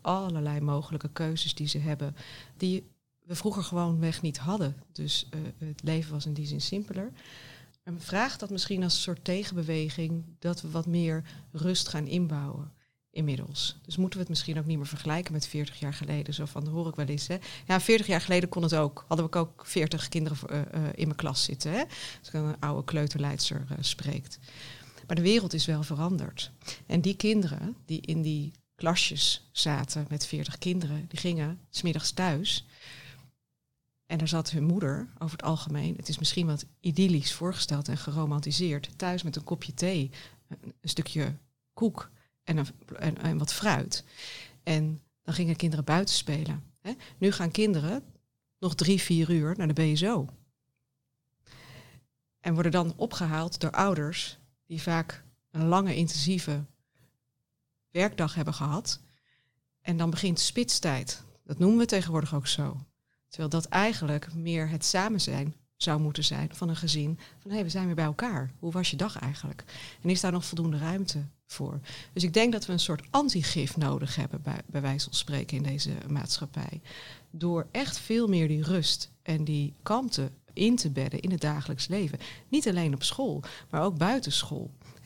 allerlei 0.00 0.60
mogelijke 0.60 1.10
keuzes 1.12 1.54
die 1.54 1.68
ze 1.68 1.78
hebben, 1.78 2.16
die 2.56 2.90
we 3.22 3.34
vroeger 3.34 3.62
gewoon 3.62 4.00
weg 4.00 4.22
niet 4.22 4.38
hadden. 4.38 4.76
Dus 4.92 5.28
uh, 5.34 5.40
het 5.58 5.82
leven 5.82 6.12
was 6.12 6.26
in 6.26 6.32
die 6.32 6.46
zin 6.46 6.60
simpeler. 6.60 7.12
En 7.86 8.00
vraagt 8.00 8.40
dat 8.40 8.50
misschien 8.50 8.82
als 8.82 8.94
een 8.94 9.00
soort 9.00 9.24
tegenbeweging 9.24 10.24
dat 10.38 10.60
we 10.60 10.70
wat 10.70 10.86
meer 10.86 11.24
rust 11.52 11.88
gaan 11.88 12.06
inbouwen. 12.06 12.72
inmiddels. 13.10 13.76
Dus 13.82 13.96
moeten 13.96 14.14
we 14.14 14.20
het 14.20 14.28
misschien 14.28 14.58
ook 14.58 14.66
niet 14.66 14.76
meer 14.76 14.86
vergelijken 14.86 15.32
met 15.32 15.46
40 15.46 15.78
jaar 15.78 15.94
geleden. 15.94 16.34
Zo 16.34 16.44
van, 16.44 16.64
dat 16.64 16.72
hoor 16.72 16.88
ik 16.88 16.94
wel 16.94 17.06
eens. 17.06 17.26
Hè? 17.26 17.36
Ja, 17.66 17.80
40 17.80 18.06
jaar 18.06 18.20
geleden 18.20 18.48
kon 18.48 18.62
het 18.62 18.74
ook. 18.74 19.04
Hadden 19.08 19.30
we 19.30 19.38
ook 19.38 19.66
40 19.66 20.08
kinderen 20.08 20.38
uh, 20.50 20.58
uh, 20.58 20.88
in 20.94 21.04
mijn 21.04 21.16
klas 21.16 21.44
zitten. 21.44 21.72
Hè? 21.72 21.82
Als 22.20 22.32
een 22.32 22.60
oude 22.60 22.84
kleuterleidster 22.84 23.64
uh, 23.70 23.76
spreekt. 23.80 24.38
Maar 25.06 25.16
de 25.16 25.22
wereld 25.22 25.52
is 25.52 25.66
wel 25.66 25.82
veranderd. 25.82 26.50
En 26.86 27.00
die 27.00 27.16
kinderen 27.16 27.76
die 27.84 28.00
in 28.00 28.22
die 28.22 28.52
klasjes 28.74 29.48
zaten 29.52 30.06
met 30.08 30.26
40 30.26 30.58
kinderen, 30.58 31.04
die 31.08 31.18
gingen 31.18 31.60
smiddags 31.70 32.10
thuis. 32.10 32.66
En 34.06 34.18
daar 34.18 34.28
zat 34.28 34.50
hun 34.50 34.64
moeder, 34.64 35.08
over 35.18 35.36
het 35.36 35.46
algemeen, 35.46 35.96
het 35.96 36.08
is 36.08 36.18
misschien 36.18 36.46
wat 36.46 36.66
idyllisch 36.80 37.34
voorgesteld 37.34 37.88
en 37.88 37.96
geromantiseerd, 37.96 38.98
thuis 38.98 39.22
met 39.22 39.36
een 39.36 39.44
kopje 39.44 39.74
thee, 39.74 40.10
een, 40.48 40.74
stukje 40.82 41.36
koek 41.74 42.10
en, 42.44 42.66
en, 42.98 43.38
wat 43.38 43.52
fruit. 43.52 44.04
En 44.62 45.02
dan 45.22 45.34
gingen 45.34 45.56
kinderen 45.56 45.84
buiten 45.84 46.14
spelen. 46.14 46.62
Hè. 46.80 46.92
Nu 47.18 47.32
gaan 47.32 47.50
kinderen 47.50 48.04
nog 48.58 48.74
drie, 48.74 49.00
vier 49.00 49.30
uur 49.30 49.54
naar 49.56 49.74
de 49.74 49.92
BSO. 49.92 50.28
En 52.40 52.54
worden 52.54 52.72
dan 52.72 52.92
opgehaald 52.96 53.60
door 53.60 53.70
ouders 53.70 54.38
die 54.66 54.82
vaak 54.82 55.24
een 55.50 55.66
lange, 55.66 55.96
intensieve 55.96 56.64
werkdag 57.90 58.34
hebben 58.34 58.54
gehad. 58.54 59.00
En 59.80 59.96
dan 59.96 60.10
begint 60.10 60.40
spitstijd. 60.40 61.24
Dat 61.44 61.58
noemen 61.58 61.78
we 61.78 61.84
tegenwoordig 61.84 62.34
ook 62.34 62.46
zo. 62.46 62.85
Terwijl 63.36 63.62
dat 63.62 63.70
eigenlijk 63.70 64.34
meer 64.34 64.68
het 64.68 64.84
samen 64.84 65.20
zijn 65.20 65.54
zou 65.76 66.00
moeten 66.00 66.24
zijn 66.24 66.48
van 66.52 66.68
een 66.68 66.76
gezin. 66.76 67.18
Van 67.38 67.50
hé, 67.50 67.56
hey, 67.56 67.64
we 67.64 67.70
zijn 67.70 67.86
weer 67.86 67.94
bij 67.94 68.04
elkaar. 68.04 68.50
Hoe 68.58 68.72
was 68.72 68.90
je 68.90 68.96
dag 68.96 69.18
eigenlijk? 69.18 69.64
En 70.02 70.10
is 70.10 70.20
daar 70.20 70.32
nog 70.32 70.44
voldoende 70.44 70.78
ruimte 70.78 71.24
voor? 71.46 71.80
Dus 72.12 72.22
ik 72.22 72.32
denk 72.32 72.52
dat 72.52 72.66
we 72.66 72.72
een 72.72 72.80
soort 72.80 73.06
antigif 73.10 73.76
nodig 73.76 74.16
hebben, 74.16 74.42
bij, 74.42 74.60
bij 74.66 74.80
wijze 74.80 75.04
van 75.04 75.14
spreken, 75.14 75.56
in 75.56 75.62
deze 75.62 75.90
maatschappij. 76.08 76.80
Door 77.30 77.66
echt 77.70 77.98
veel 77.98 78.26
meer 78.26 78.48
die 78.48 78.62
rust 78.62 79.10
en 79.22 79.44
die 79.44 79.74
kalmte 79.82 80.30
in 80.52 80.76
te 80.76 80.90
bedden 80.90 81.20
in 81.20 81.30
het 81.30 81.40
dagelijks 81.40 81.86
leven. 81.86 82.18
Niet 82.48 82.68
alleen 82.68 82.94
op 82.94 83.02
school, 83.02 83.42
maar 83.70 83.82
ook 83.82 83.98
buiten 83.98 84.32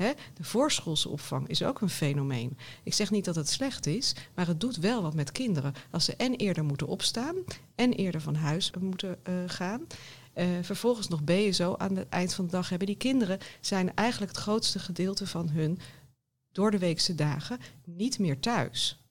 school. 0.01 0.15
de 0.35 0.45
voorschoolse 0.45 1.09
opvang 1.09 1.49
is 1.49 1.63
ook 1.63 1.81
een 1.81 1.91
fenomeen. 1.91 2.59
Ik 2.83 2.95
zeg 2.95 3.11
niet 3.11 3.25
dat 3.25 3.35
het 3.35 3.49
slecht 3.49 3.87
is, 3.87 4.15
maar 4.35 4.47
het 4.47 4.61
doet 4.61 4.77
wel 4.77 5.03
wat 5.03 5.15
met 5.15 5.33
kinderen. 5.33 5.75
Als 5.91 6.05
ze 6.05 6.17
en 6.17 6.35
eerder 6.35 6.65
moeten 6.65 6.87
opstaan 6.87 7.37
en 7.75 7.93
eerder 7.93 8.21
van 8.21 8.35
huis 8.35 8.73
moeten 8.81 9.19
uh, 9.29 9.35
gaan. 9.47 9.87
Uh, 10.35 10.47
vervolgens 10.63 11.09
nog 11.09 11.25
BSO 11.25 11.77
aan 11.77 11.97
het 11.97 12.09
eind 12.09 12.35
van 12.35 12.45
de 12.45 12.51
dag 12.51 12.69
hebben. 12.69 12.87
Die 12.87 12.97
kinderen 12.97 13.39
zijn 13.61 13.95
eigenlijk 13.95 14.33
het 14.33 14.41
grootste 14.41 14.79
gedeelte 14.79 15.27
van 15.27 15.49
hun 15.49 15.79
door 16.53 16.71
de 16.71 16.79
weekse 16.79 17.15
dagen 17.15 17.59
niet 17.85 18.19
meer 18.19 18.41
thuis. 18.41 19.05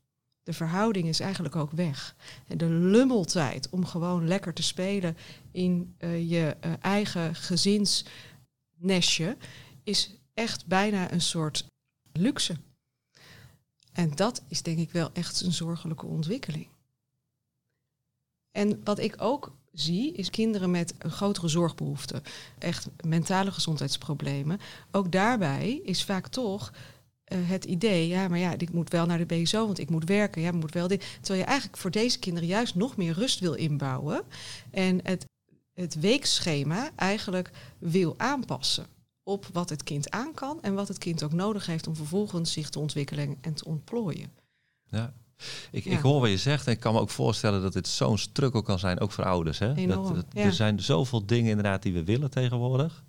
De 0.43 0.53
verhouding 0.53 1.07
is 1.07 1.19
eigenlijk 1.19 1.55
ook 1.55 1.71
weg. 1.71 2.15
En 2.47 2.57
de 2.57 2.65
lummeltijd 2.65 3.69
om 3.69 3.85
gewoon 3.85 4.27
lekker 4.27 4.53
te 4.53 4.63
spelen 4.63 5.17
in 5.51 5.95
uh, 5.99 6.29
je 6.29 6.55
eigen 6.81 7.35
gezinsnestje 7.35 9.37
is 9.83 10.18
echt 10.39 10.65
bijna 10.65 11.11
een 11.11 11.21
soort 11.21 11.65
luxe. 12.13 12.55
En 13.93 14.15
dat 14.15 14.41
is 14.47 14.61
denk 14.61 14.77
ik 14.77 14.91
wel 14.91 15.09
echt 15.13 15.41
een 15.41 15.51
zorgelijke 15.51 16.05
ontwikkeling. 16.05 16.67
En 18.51 18.81
wat 18.83 18.99
ik 18.99 19.15
ook 19.21 19.55
zie, 19.73 20.13
is 20.13 20.29
kinderen 20.29 20.71
met 20.71 20.93
een 20.97 21.11
grotere 21.11 21.47
zorgbehoefte, 21.47 22.21
echt 22.57 22.89
mentale 23.05 23.51
gezondheidsproblemen. 23.51 24.59
Ook 24.91 25.11
daarbij 25.11 25.81
is 25.83 26.03
vaak 26.03 26.27
toch 26.27 26.71
uh, 26.71 27.49
het 27.49 27.65
idee, 27.65 28.07
ja, 28.07 28.27
maar 28.27 28.39
ja, 28.39 28.53
ik 28.57 28.73
moet 28.73 28.89
wel 28.89 29.05
naar 29.05 29.25
de 29.25 29.41
BSO, 29.41 29.65
want 29.65 29.79
ik 29.79 29.89
moet 29.89 30.05
werken. 30.05 30.41
Ja, 30.41 30.51
moet 30.51 30.73
wel 30.73 30.87
dit. 30.87 31.17
Terwijl 31.21 31.39
je 31.39 31.45
eigenlijk 31.45 31.77
voor 31.77 31.91
deze 31.91 32.19
kinderen 32.19 32.49
juist 32.49 32.75
nog 32.75 32.97
meer 32.97 33.13
rust 33.13 33.39
wil 33.39 33.53
inbouwen. 33.53 34.23
En 34.71 34.99
het, 35.03 35.25
het 35.73 35.99
weekschema 35.99 36.91
eigenlijk 36.95 37.51
wil 37.79 38.13
aanpassen 38.17 38.98
op 39.29 39.47
wat 39.53 39.69
het 39.69 39.83
kind 39.83 40.09
aan 40.09 40.33
kan 40.33 40.61
en 40.61 40.73
wat 40.73 40.87
het 40.87 40.97
kind 40.97 41.23
ook 41.23 41.33
nodig 41.33 41.65
heeft 41.65 41.87
om 41.87 41.95
vervolgens 41.95 42.51
zich 42.51 42.69
te 42.69 42.79
ontwikkelen 42.79 43.37
en 43.41 43.53
te 43.53 43.65
ontplooien. 43.65 44.31
Ja. 44.89 45.13
Ik, 45.71 45.83
ja. 45.83 45.91
ik 45.91 45.99
hoor 45.99 46.19
wat 46.19 46.29
je 46.29 46.37
zegt 46.37 46.67
en 46.67 46.71
ik 46.71 46.79
kan 46.79 46.93
me 46.93 46.99
ook 46.99 47.09
voorstellen 47.09 47.61
dat 47.61 47.73
dit 47.73 47.87
zo'n 47.87 48.17
struggle 48.17 48.63
kan 48.63 48.79
zijn, 48.79 48.99
ook 48.99 49.11
voor 49.11 49.25
ouders. 49.25 49.59
Hè? 49.59 49.73
Enorm, 49.75 50.15
dat, 50.15 50.25
ja. 50.31 50.43
Er 50.43 50.53
zijn 50.53 50.81
zoveel 50.81 51.25
dingen 51.25 51.49
inderdaad 51.49 51.81
die 51.81 51.93
we 51.93 52.03
willen 52.03 52.29
tegenwoordig. 52.29 53.03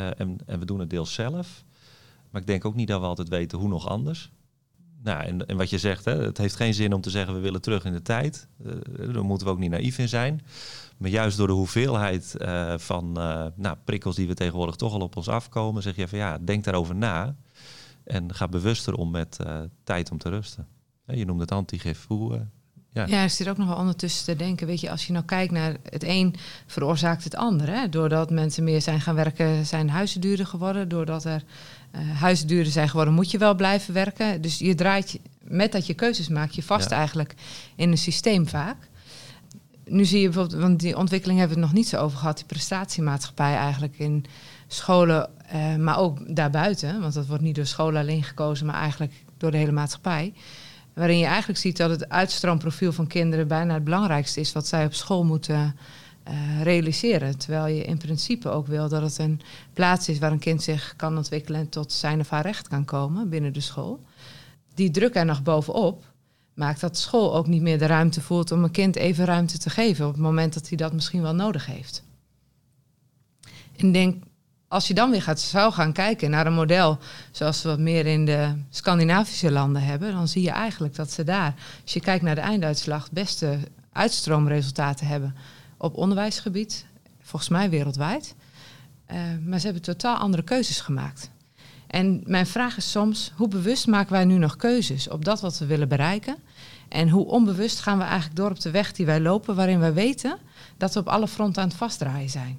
Uh, 0.00 0.20
en, 0.20 0.38
en 0.46 0.58
we 0.58 0.64
doen 0.64 0.80
het 0.80 0.90
deels 0.90 1.12
zelf. 1.12 1.64
Maar 2.30 2.40
ik 2.40 2.46
denk 2.46 2.64
ook 2.64 2.74
niet 2.74 2.88
dat 2.88 3.00
we 3.00 3.06
altijd 3.06 3.28
weten 3.28 3.58
hoe 3.58 3.68
nog 3.68 3.88
anders. 3.88 4.30
Nou, 5.02 5.24
en, 5.24 5.46
en 5.46 5.56
wat 5.56 5.70
je 5.70 5.78
zegt, 5.78 6.04
hè, 6.04 6.22
het 6.22 6.38
heeft 6.38 6.56
geen 6.56 6.74
zin 6.74 6.92
om 6.92 7.00
te 7.00 7.10
zeggen 7.10 7.34
we 7.34 7.40
willen 7.40 7.60
terug 7.60 7.84
in 7.84 7.92
de 7.92 8.02
tijd. 8.02 8.48
Uh, 8.66 8.72
daar 9.12 9.24
moeten 9.24 9.46
we 9.46 9.52
ook 9.52 9.58
niet 9.58 9.70
naïef 9.70 9.98
in 9.98 10.08
zijn. 10.08 10.40
Maar 10.96 11.10
juist 11.10 11.36
door 11.36 11.46
de 11.46 11.52
hoeveelheid 11.52 12.34
uh, 12.38 12.74
van 12.78 13.12
nou, 13.56 13.76
prikkels 13.84 14.16
die 14.16 14.26
we 14.26 14.34
tegenwoordig 14.34 14.76
toch 14.76 14.92
al 14.92 15.00
op 15.00 15.16
ons 15.16 15.28
afkomen, 15.28 15.82
zeg 15.82 15.96
je 15.96 16.08
van 16.08 16.18
ja, 16.18 16.38
denk 16.38 16.64
daarover 16.64 16.94
na. 16.94 17.36
En 18.04 18.34
ga 18.34 18.48
bewuster 18.48 18.94
om 18.94 19.10
met 19.10 19.36
tijd 19.84 20.10
om 20.10 20.18
te 20.18 20.28
rusten. 20.28 20.66
je 21.06 21.24
noemt 21.24 21.40
het 21.40 21.52
antigif. 21.52 22.06
Hoe, 22.06 22.46
ja. 22.92 23.06
ja, 23.06 23.22
er 23.22 23.30
zit 23.30 23.48
ook 23.48 23.56
nog 23.56 23.68
wel 23.68 23.76
ondertussen 23.76 24.24
te 24.24 24.36
denken. 24.36 24.66
Weet 24.66 24.80
je, 24.80 24.90
als 24.90 25.06
je 25.06 25.12
nou 25.12 25.24
kijkt 25.24 25.52
naar 25.52 25.76
het 25.82 26.04
een 26.04 26.34
veroorzaakt 26.66 27.24
het 27.24 27.34
ander. 27.34 27.68
Hè? 27.68 27.88
Doordat 27.88 28.30
mensen 28.30 28.64
meer 28.64 28.82
zijn 28.82 29.00
gaan 29.00 29.14
werken, 29.14 29.66
zijn 29.66 29.90
huizen 29.90 30.20
duurder 30.20 30.46
geworden. 30.46 30.88
Doordat 30.88 31.24
er 31.24 31.42
uh, 31.94 32.20
huizen 32.20 32.46
duurder 32.46 32.72
zijn 32.72 32.88
geworden, 32.88 33.14
moet 33.14 33.30
je 33.30 33.38
wel 33.38 33.54
blijven 33.54 33.94
werken. 33.94 34.40
Dus 34.40 34.58
je 34.58 34.74
draait, 34.74 35.18
met 35.42 35.72
dat 35.72 35.86
je 35.86 35.94
keuzes 35.94 36.28
maakt, 36.28 36.54
je 36.54 36.62
vast 36.62 36.90
ja. 36.90 36.96
eigenlijk 36.96 37.34
in 37.76 37.90
een 37.90 37.98
systeem 37.98 38.48
vaak. 38.48 38.88
Nu 39.84 40.04
zie 40.04 40.20
je 40.20 40.28
bijvoorbeeld, 40.28 40.62
want 40.62 40.80
die 40.80 40.96
ontwikkeling 40.96 41.38
hebben 41.38 41.56
we 41.56 41.62
het 41.62 41.72
nog 41.72 41.80
niet 41.82 41.90
zo 41.90 42.00
over 42.00 42.18
gehad, 42.18 42.36
die 42.36 42.46
prestatiemaatschappij 42.46 43.56
eigenlijk 43.56 43.98
in 43.98 44.24
scholen, 44.66 45.30
uh, 45.54 45.76
maar 45.76 45.98
ook 45.98 46.34
daarbuiten. 46.36 47.00
Want 47.00 47.14
dat 47.14 47.26
wordt 47.26 47.42
niet 47.42 47.54
door 47.54 47.66
scholen 47.66 48.00
alleen 48.00 48.22
gekozen, 48.22 48.66
maar 48.66 48.80
eigenlijk 48.80 49.12
door 49.36 49.50
de 49.50 49.56
hele 49.56 49.72
maatschappij. 49.72 50.32
Waarin 50.94 51.18
je 51.18 51.26
eigenlijk 51.26 51.58
ziet 51.58 51.76
dat 51.76 51.90
het 51.90 52.08
uitstroomprofiel 52.08 52.92
van 52.92 53.06
kinderen 53.06 53.48
bijna 53.48 53.74
het 53.74 53.84
belangrijkste 53.84 54.40
is 54.40 54.52
wat 54.52 54.66
zij 54.66 54.84
op 54.84 54.94
school 54.94 55.24
moeten 55.24 55.76
uh, 56.28 56.62
realiseren. 56.62 57.38
Terwijl 57.38 57.74
je 57.74 57.84
in 57.84 57.98
principe 57.98 58.48
ook 58.48 58.66
wil 58.66 58.88
dat 58.88 59.02
het 59.02 59.18
een 59.18 59.40
plaats 59.72 60.08
is 60.08 60.18
waar 60.18 60.32
een 60.32 60.38
kind 60.38 60.62
zich 60.62 60.94
kan 60.96 61.16
ontwikkelen 61.16 61.60
en 61.60 61.68
tot 61.68 61.92
zijn 61.92 62.20
of 62.20 62.30
haar 62.30 62.42
recht 62.42 62.68
kan 62.68 62.84
komen 62.84 63.28
binnen 63.28 63.52
de 63.52 63.60
school. 63.60 64.00
Die 64.74 64.90
druk 64.90 65.14
er 65.14 65.24
nog 65.24 65.42
bovenop 65.42 66.04
maakt 66.54 66.80
dat 66.80 66.98
school 66.98 67.34
ook 67.34 67.46
niet 67.46 67.62
meer 67.62 67.78
de 67.78 67.86
ruimte 67.86 68.20
voelt 68.20 68.52
om 68.52 68.64
een 68.64 68.70
kind 68.70 68.96
even 68.96 69.24
ruimte 69.24 69.58
te 69.58 69.70
geven 69.70 70.06
op 70.06 70.12
het 70.12 70.20
moment 70.20 70.54
dat 70.54 70.68
hij 70.68 70.76
dat 70.76 70.92
misschien 70.92 71.22
wel 71.22 71.34
nodig 71.34 71.66
heeft. 71.66 72.02
En 73.76 73.92
denk, 73.92 74.22
als 74.68 74.88
je 74.88 74.94
dan 74.94 75.10
weer 75.10 75.22
gaat, 75.22 75.40
zou 75.40 75.72
gaan 75.72 75.92
kijken 75.92 76.30
naar 76.30 76.46
een 76.46 76.52
model 76.52 76.98
zoals 77.30 77.62
we 77.62 77.68
wat 77.68 77.78
meer 77.78 78.06
in 78.06 78.24
de 78.24 78.54
Scandinavische 78.70 79.50
landen 79.50 79.82
hebben, 79.82 80.12
dan 80.12 80.28
zie 80.28 80.42
je 80.42 80.50
eigenlijk 80.50 80.94
dat 80.94 81.10
ze 81.10 81.24
daar, 81.24 81.54
als 81.82 81.92
je 81.92 82.00
kijkt 82.00 82.24
naar 82.24 82.34
de 82.34 82.40
einduitslag, 82.40 83.10
beste 83.12 83.58
uitstroomresultaten 83.92 85.06
hebben 85.06 85.34
op 85.80 85.96
onderwijsgebied, 85.96 86.86
volgens 87.20 87.50
mij 87.50 87.70
wereldwijd. 87.70 88.34
Uh, 89.12 89.16
maar 89.44 89.58
ze 89.58 89.64
hebben 89.64 89.82
totaal 89.82 90.16
andere 90.16 90.42
keuzes 90.42 90.80
gemaakt. 90.80 91.30
En 91.86 92.22
mijn 92.24 92.46
vraag 92.46 92.76
is 92.76 92.90
soms, 92.90 93.32
hoe 93.36 93.48
bewust 93.48 93.86
maken 93.86 94.12
wij 94.12 94.24
nu 94.24 94.38
nog 94.38 94.56
keuzes 94.56 95.08
op 95.08 95.24
dat 95.24 95.40
wat 95.40 95.58
we 95.58 95.66
willen 95.66 95.88
bereiken? 95.88 96.36
En 96.88 97.08
hoe 97.08 97.26
onbewust 97.26 97.80
gaan 97.80 97.98
we 97.98 98.04
eigenlijk 98.04 98.36
door 98.36 98.50
op 98.50 98.60
de 98.60 98.70
weg 98.70 98.92
die 98.92 99.06
wij 99.06 99.20
lopen, 99.20 99.54
waarin 99.54 99.78
wij 99.78 99.92
weten 99.92 100.38
dat 100.76 100.94
we 100.94 101.00
op 101.00 101.08
alle 101.08 101.28
fronten 101.28 101.62
aan 101.62 101.68
het 101.68 101.76
vastdraaien 101.76 102.30
zijn? 102.30 102.58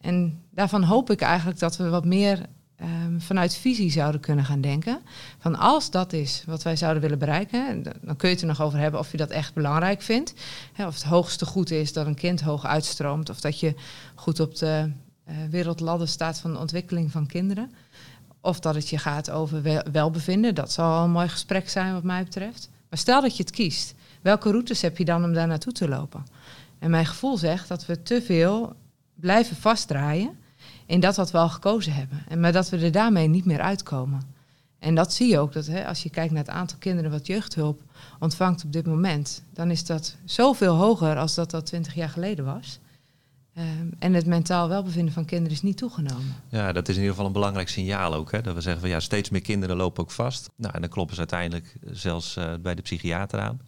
En 0.00 0.42
daarvan 0.50 0.82
hoop 0.82 1.10
ik 1.10 1.20
eigenlijk 1.20 1.58
dat 1.58 1.76
we 1.76 1.88
wat 1.88 2.04
meer 2.04 2.46
um, 2.82 3.20
vanuit 3.20 3.54
visie 3.54 3.90
zouden 3.90 4.20
kunnen 4.20 4.44
gaan 4.44 4.60
denken. 4.60 5.00
Van 5.38 5.58
als 5.58 5.90
dat 5.90 6.12
is 6.12 6.42
wat 6.46 6.62
wij 6.62 6.76
zouden 6.76 7.02
willen 7.02 7.18
bereiken, 7.18 7.82
dan 7.82 8.16
kun 8.16 8.28
je 8.28 8.34
het 8.34 8.42
er 8.42 8.48
nog 8.48 8.62
over 8.62 8.78
hebben 8.78 9.00
of 9.00 9.10
je 9.10 9.16
dat 9.16 9.30
echt 9.30 9.54
belangrijk 9.54 10.02
vindt. 10.02 10.34
Hè, 10.72 10.86
of 10.86 10.94
het 10.94 11.04
hoogste 11.04 11.46
goed 11.46 11.70
is 11.70 11.92
dat 11.92 12.06
een 12.06 12.14
kind 12.14 12.40
hoog 12.40 12.66
uitstroomt, 12.66 13.30
of 13.30 13.40
dat 13.40 13.60
je 13.60 13.74
goed 14.14 14.40
op 14.40 14.56
de 14.56 14.90
uh, 15.28 15.34
wereldladder 15.50 16.08
staat 16.08 16.40
van 16.40 16.52
de 16.52 16.58
ontwikkeling 16.58 17.10
van 17.10 17.26
kinderen. 17.26 17.72
Of 18.40 18.60
dat 18.60 18.74
het 18.74 18.88
je 18.88 18.98
gaat 18.98 19.30
over 19.30 19.62
wel, 19.62 19.82
welbevinden. 19.92 20.54
Dat 20.54 20.72
zal 20.72 20.92
al 20.92 21.04
een 21.04 21.10
mooi 21.10 21.28
gesprek 21.28 21.68
zijn 21.68 21.92
wat 21.92 22.02
mij 22.02 22.24
betreft. 22.24 22.70
Maar 22.88 22.98
stel 22.98 23.20
dat 23.20 23.36
je 23.36 23.42
het 23.42 23.52
kiest. 23.52 23.94
Welke 24.22 24.50
routes 24.50 24.82
heb 24.82 24.98
je 24.98 25.04
dan 25.04 25.24
om 25.24 25.32
daar 25.32 25.46
naartoe 25.46 25.72
te 25.72 25.88
lopen? 25.88 26.26
En 26.78 26.90
mijn 26.90 27.06
gevoel 27.06 27.36
zegt 27.36 27.68
dat 27.68 27.86
we 27.86 28.02
te 28.02 28.22
veel 28.22 28.76
blijven 29.14 29.56
vastdraaien 29.56 30.38
in 30.86 31.00
dat 31.00 31.16
wat 31.16 31.30
we 31.30 31.38
al 31.38 31.48
gekozen 31.48 31.92
hebben. 31.92 32.24
En 32.28 32.40
maar 32.40 32.52
dat 32.52 32.68
we 32.68 32.78
er 32.78 32.92
daarmee 32.92 33.28
niet 33.28 33.44
meer 33.44 33.60
uitkomen. 33.60 34.22
En 34.78 34.94
dat 34.94 35.12
zie 35.12 35.28
je 35.28 35.38
ook, 35.38 35.52
dat 35.52 35.66
hè, 35.66 35.86
als 35.86 36.02
je 36.02 36.10
kijkt 36.10 36.32
naar 36.32 36.42
het 36.42 36.52
aantal 36.52 36.78
kinderen 36.78 37.10
wat 37.10 37.26
jeugdhulp 37.26 37.80
ontvangt 38.18 38.64
op 38.64 38.72
dit 38.72 38.86
moment, 38.86 39.42
dan 39.52 39.70
is 39.70 39.84
dat 39.84 40.16
zoveel 40.24 40.74
hoger 40.74 41.16
als 41.16 41.34
dat 41.34 41.50
dat 41.50 41.66
twintig 41.66 41.94
jaar 41.94 42.08
geleden 42.08 42.44
was. 42.44 42.78
Ehm, 43.54 43.86
en 43.98 44.14
het 44.14 44.26
mentaal 44.26 44.68
welbevinden 44.68 45.14
van 45.14 45.24
kinderen 45.24 45.52
is 45.52 45.62
niet 45.62 45.76
toegenomen. 45.76 46.34
Ja, 46.48 46.72
dat 46.72 46.88
is 46.88 46.94
in 46.94 47.00
ieder 47.00 47.10
geval 47.14 47.26
een 47.26 47.32
belangrijk 47.32 47.68
signaal 47.68 48.14
ook. 48.14 48.32
Hè? 48.32 48.42
Dat 48.42 48.54
we 48.54 48.60
zeggen 48.60 48.80
van 48.80 48.90
ja, 48.90 49.00
steeds 49.00 49.30
meer 49.30 49.40
kinderen 49.40 49.76
lopen 49.76 50.02
ook 50.02 50.10
vast. 50.10 50.50
Nou, 50.56 50.74
en 50.74 50.80
dan 50.80 50.90
kloppen 50.90 51.14
ze 51.14 51.20
uiteindelijk 51.20 51.76
zelfs 51.90 52.36
uh, 52.36 52.54
bij 52.62 52.74
de 52.74 52.82
psychiater 52.82 53.40
aan. 53.40 53.60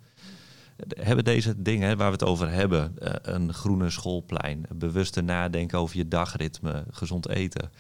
Hebben 0.77 1.25
deze 1.25 1.63
dingen 1.63 1.97
waar 1.97 2.07
we 2.07 2.13
het 2.13 2.25
over 2.25 2.51
hebben, 2.51 2.95
uh, 2.99 3.13
een 3.23 3.55
groene 3.55 3.91
schoolplein, 3.91 4.67
bewuster 4.75 5.25
nadenken 5.25 5.79
over 5.79 5.97
je 5.97 6.09
dagritme, 6.09 6.85
gezond 6.91 7.29
eten. 7.29 7.71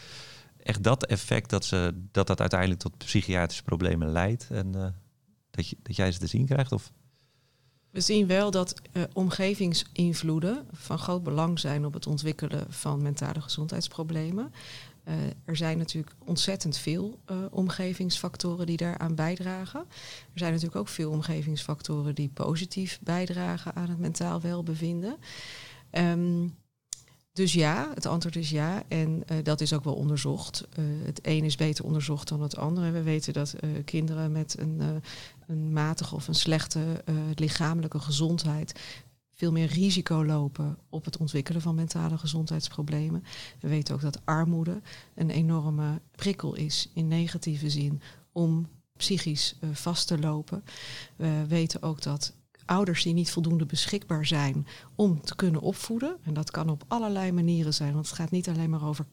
Echt 0.62 0.82
dat 0.82 1.06
effect 1.06 1.50
dat, 1.50 1.64
ze, 1.64 2.02
dat 2.10 2.26
dat 2.26 2.40
uiteindelijk 2.40 2.80
tot 2.80 2.98
psychiatrische 2.98 3.62
problemen 3.62 4.08
leidt 4.08 4.48
en 4.50 4.76
uh, 4.76 4.86
dat, 5.50 5.68
je, 5.68 5.76
dat 5.82 5.96
jij 5.96 6.12
ze 6.12 6.18
te 6.18 6.26
zien 6.26 6.46
krijgt? 6.46 6.72
Of? 6.72 6.92
We 7.90 8.00
zien 8.00 8.26
wel 8.26 8.50
dat 8.50 8.74
uh, 8.92 9.02
omgevingsinvloeden 9.12 10.66
van 10.72 10.98
groot 10.98 11.22
belang 11.22 11.58
zijn 11.58 11.84
op 11.84 11.94
het 11.94 12.06
ontwikkelen 12.06 12.66
van 12.68 13.02
mentale 13.02 13.40
gezondheidsproblemen. 13.40 14.52
Uh, 15.08 15.14
er 15.44 15.56
zijn 15.56 15.78
natuurlijk 15.78 16.14
ontzettend 16.24 16.78
veel 16.78 17.18
uh, 17.30 17.36
omgevingsfactoren 17.50 18.66
die 18.66 18.76
daaraan 18.76 19.14
bijdragen. 19.14 19.80
Er 20.32 20.38
zijn 20.38 20.52
natuurlijk 20.52 20.80
ook 20.80 20.88
veel 20.88 21.10
omgevingsfactoren 21.10 22.14
die 22.14 22.28
positief 22.28 22.98
bijdragen 23.02 23.74
aan 23.74 23.88
het 23.88 23.98
mentaal 23.98 24.40
welbevinden. 24.40 25.16
Um, 25.90 26.54
dus 27.32 27.52
ja, 27.52 27.90
het 27.94 28.06
antwoord 28.06 28.36
is 28.36 28.50
ja. 28.50 28.82
En 28.88 29.22
uh, 29.30 29.36
dat 29.42 29.60
is 29.60 29.72
ook 29.72 29.84
wel 29.84 29.94
onderzocht. 29.94 30.68
Het 31.04 31.20
een 31.22 31.44
is 31.44 31.56
beter 31.56 31.84
onderzocht 31.84 32.28
dan 32.28 32.42
het 32.42 32.56
andere. 32.56 32.90
We 32.90 33.02
weten 33.02 33.32
dat 33.32 33.54
kinderen 33.84 34.32
met 34.32 34.58
een, 34.58 35.02
een, 35.46 35.72
matige 35.72 36.14
of 36.14 36.28
een 36.28 36.34
slechte 36.34 37.04
lichamelijke 37.34 37.98
gezondheid 37.98 38.80
veel 39.36 39.52
meer 39.52 39.66
risico 39.66 40.24
lopen 40.24 40.78
op 40.88 41.04
het 41.04 41.16
ontwikkelen 41.16 41.62
van 41.62 41.74
mentale 41.74 42.18
gezondheidsproblemen. 42.18 43.24
We 43.60 43.68
weten 43.68 43.94
ook 43.94 44.00
dat 44.00 44.20
armoede 44.24 44.80
een 45.14 45.30
enorme 45.30 46.00
prikkel 46.10 46.54
is 46.54 46.90
in 46.94 47.08
negatieve 47.08 47.70
zin 47.70 48.00
om 48.32 48.68
psychisch 48.96 49.58
vast 49.72 50.06
te 50.06 50.18
lopen. 50.18 50.64
We 51.16 51.44
weten 51.48 51.82
ook 51.82 52.02
dat 52.02 52.34
ouders 52.64 53.02
die 53.02 53.14
niet 53.14 53.30
voldoende 53.30 53.66
beschikbaar 53.66 54.26
zijn 54.26 54.66
om 54.94 55.20
te 55.20 55.36
kunnen 55.36 55.60
opvoeden. 55.60 56.16
En 56.22 56.34
dat 56.34 56.50
kan 56.50 56.68
op 56.68 56.84
allerlei 56.88 57.32
manieren 57.32 57.74
zijn, 57.74 57.92
want 57.92 58.06
het 58.06 58.16
gaat 58.16 58.30
niet 58.30 58.48
alleen 58.48 58.70
maar 58.70 58.86
over 58.86 59.06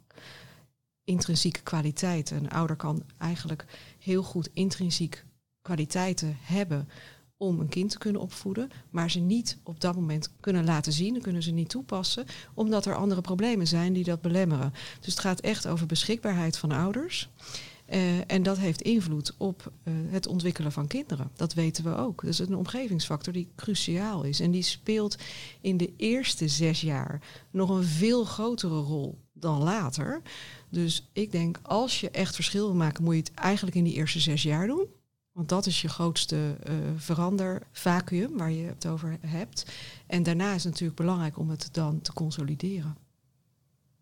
intrinsieke 1.03 1.61
kwaliteiten. 1.61 2.37
Een 2.37 2.49
ouder 2.49 2.75
kan 2.75 3.03
eigenlijk 3.17 3.65
heel 3.99 4.23
goed 4.23 4.49
intrinsiek 4.53 5.25
kwaliteiten 5.61 6.37
hebben 6.41 6.89
om 7.43 7.59
een 7.59 7.69
kind 7.69 7.89
te 7.89 7.97
kunnen 7.97 8.21
opvoeden, 8.21 8.69
maar 8.89 9.11
ze 9.11 9.19
niet 9.19 9.57
op 9.63 9.81
dat 9.81 9.95
moment 9.95 10.29
kunnen 10.39 10.65
laten 10.65 10.93
zien, 10.93 11.21
kunnen 11.21 11.43
ze 11.43 11.51
niet 11.51 11.69
toepassen, 11.69 12.25
omdat 12.53 12.85
er 12.85 12.95
andere 12.95 13.21
problemen 13.21 13.67
zijn 13.67 13.93
die 13.93 14.03
dat 14.03 14.21
belemmeren. 14.21 14.73
Dus 14.99 15.13
het 15.13 15.19
gaat 15.19 15.39
echt 15.39 15.67
over 15.67 15.85
beschikbaarheid 15.85 16.57
van 16.57 16.71
ouders. 16.71 17.29
Uh, 17.89 18.31
en 18.31 18.43
dat 18.43 18.57
heeft 18.57 18.81
invloed 18.81 19.33
op 19.37 19.71
uh, 19.83 19.93
het 20.09 20.27
ontwikkelen 20.27 20.71
van 20.71 20.87
kinderen. 20.87 21.31
Dat 21.35 21.53
weten 21.53 21.83
we 21.83 21.95
ook. 21.95 22.21
Dus 22.21 22.39
een 22.39 22.55
omgevingsfactor 22.55 23.33
die 23.33 23.47
cruciaal 23.55 24.23
is. 24.23 24.39
En 24.39 24.51
die 24.51 24.63
speelt 24.63 25.17
in 25.61 25.77
de 25.77 25.93
eerste 25.97 26.47
zes 26.47 26.81
jaar 26.81 27.21
nog 27.51 27.69
een 27.69 27.83
veel 27.83 28.25
grotere 28.25 28.79
rol 28.79 29.17
dan 29.33 29.63
later. 29.63 30.21
Dus 30.69 31.09
ik 31.13 31.31
denk, 31.31 31.59
als 31.61 31.99
je 31.99 32.09
echt 32.09 32.35
verschil 32.35 32.65
wil 32.65 32.75
maken, 32.75 33.03
moet 33.03 33.13
je 33.13 33.19
het 33.19 33.33
eigenlijk 33.33 33.75
in 33.75 33.83
die 33.83 33.93
eerste 33.93 34.19
zes 34.19 34.43
jaar 34.43 34.67
doen. 34.67 34.87
Want 35.33 35.49
dat 35.49 35.65
is 35.65 35.81
je 35.81 35.89
grootste 35.89 36.57
uh, 36.69 36.75
verandervacuum 36.95 38.37
waar 38.37 38.51
je 38.51 38.65
het 38.65 38.85
over 38.85 39.17
hebt. 39.21 39.65
En 40.07 40.23
daarna 40.23 40.53
is 40.53 40.63
het 40.63 40.71
natuurlijk 40.71 40.99
belangrijk 40.99 41.37
om 41.37 41.49
het 41.49 41.69
dan 41.71 42.01
te 42.01 42.13
consolideren. 42.13 42.97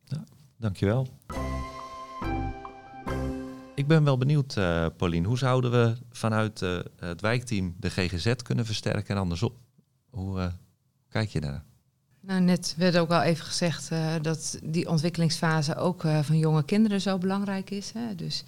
Ja, 0.04 0.24
dankjewel. 0.58 1.08
Ik 3.76 3.88
ben 3.88 4.04
wel 4.04 4.18
benieuwd, 4.18 4.56
uh, 4.56 4.86
Paulien. 4.98 5.26
Hoe 5.26 5.38
zouden 5.38 5.72
we 5.72 5.98
vanuit 6.10 6.62
uh, 6.62 6.80
het 6.96 7.22
wijkteam 7.22 7.76
de 7.80 7.90
GGZ 7.90 8.36
kunnen 8.36 8.66
versterken 8.66 9.16
en 9.16 9.22
andersom? 9.22 9.54
Hoe 10.10 10.40
uh, 10.40 10.48
kijk 11.10 11.30
je 11.30 11.42
daar? 11.42 11.64
Nou, 12.20 12.42
net 12.42 12.76
werd 12.78 12.98
ook 12.98 13.12
al 13.12 13.22
even 13.22 13.46
gezegd 13.46 13.90
dat 14.22 14.60
die 14.64 14.90
ontwikkelingsfase 14.90 15.76
ook 15.76 16.02
van 16.02 16.38
jonge 16.38 16.64
kinderen 16.64 17.02
zo 17.02 17.18
belangrijk 17.18 17.70
is. 17.70 17.92
Hè? 17.92 18.16
Dus 18.16 18.44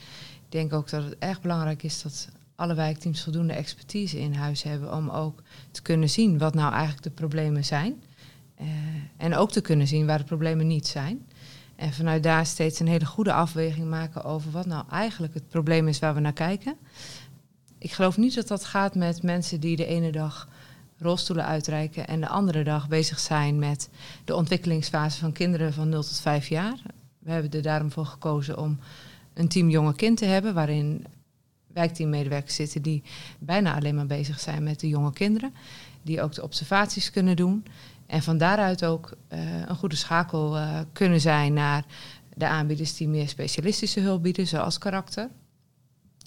ik 0.45 0.51
denk 0.51 0.73
ook 0.73 0.89
dat 0.89 1.03
het 1.03 1.15
erg 1.19 1.41
belangrijk 1.41 1.83
is 1.83 2.01
dat 2.01 2.27
alle 2.55 2.73
wijkteams 2.73 3.23
voldoende 3.23 3.53
expertise 3.53 4.19
in 4.19 4.33
huis 4.33 4.63
hebben 4.63 4.93
om 4.93 5.09
ook 5.09 5.41
te 5.71 5.81
kunnen 5.81 6.09
zien 6.09 6.37
wat 6.37 6.53
nou 6.53 6.73
eigenlijk 6.73 7.03
de 7.03 7.09
problemen 7.09 7.65
zijn. 7.65 8.03
en 9.17 9.35
ook 9.35 9.51
te 9.51 9.61
kunnen 9.61 9.87
zien 9.87 10.05
waar 10.05 10.17
de 10.17 10.23
problemen 10.23 10.67
niet 10.67 10.87
zijn. 10.87 11.25
En 11.75 11.93
vanuit 11.93 12.23
daar 12.23 12.45
steeds 12.45 12.79
een 12.79 12.87
hele 12.87 13.05
goede 13.05 13.33
afweging 13.33 13.89
maken 13.89 14.23
over 14.23 14.51
wat 14.51 14.65
nou 14.65 14.83
eigenlijk 14.89 15.33
het 15.33 15.49
probleem 15.49 15.87
is 15.87 15.99
waar 15.99 16.13
we 16.13 16.19
naar 16.19 16.33
kijken. 16.33 16.75
Ik 17.77 17.91
geloof 17.91 18.17
niet 18.17 18.35
dat 18.35 18.47
dat 18.47 18.65
gaat 18.65 18.95
met 18.95 19.23
mensen 19.23 19.59
die 19.59 19.75
de 19.75 19.85
ene 19.85 20.11
dag 20.11 20.47
rolstoelen 20.97 21.45
uitreiken 21.45 22.07
en 22.07 22.19
de 22.19 22.27
andere 22.27 22.63
dag 22.63 22.87
bezig 22.87 23.19
zijn 23.19 23.59
met 23.59 23.89
de 24.25 24.35
ontwikkelingsfase 24.35 25.19
van 25.19 25.31
kinderen 25.31 25.73
van 25.73 25.89
0 25.89 26.01
tot 26.01 26.19
5 26.19 26.47
jaar. 26.47 26.81
We 27.19 27.31
hebben 27.31 27.51
er 27.51 27.61
daarom 27.61 27.91
voor 27.91 28.05
gekozen 28.05 28.57
om 28.57 28.79
een 29.33 29.47
team 29.47 29.69
jonge 29.69 29.95
kind 29.95 30.17
te 30.17 30.25
hebben, 30.25 30.53
waarin 30.53 31.05
wijkteammedewerkers 31.73 32.55
zitten 32.55 32.81
die 32.81 33.03
bijna 33.39 33.75
alleen 33.75 33.95
maar 33.95 34.05
bezig 34.05 34.39
zijn 34.39 34.63
met 34.63 34.79
de 34.79 34.87
jonge 34.87 35.13
kinderen, 35.13 35.53
die 36.01 36.21
ook 36.21 36.33
de 36.33 36.43
observaties 36.43 37.11
kunnen 37.11 37.35
doen. 37.35 37.65
En 38.05 38.23
van 38.23 38.37
daaruit 38.37 38.85
ook 38.85 39.13
uh, 39.33 39.39
een 39.67 39.75
goede 39.75 39.95
schakel 39.95 40.57
uh, 40.57 40.79
kunnen 40.93 41.21
zijn 41.21 41.53
naar 41.53 41.85
de 42.35 42.47
aanbieders 42.47 42.95
die 42.95 43.07
meer 43.07 43.29
specialistische 43.29 43.99
hulp 43.99 44.23
bieden, 44.23 44.47
zoals 44.47 44.77
karakter. 44.77 45.29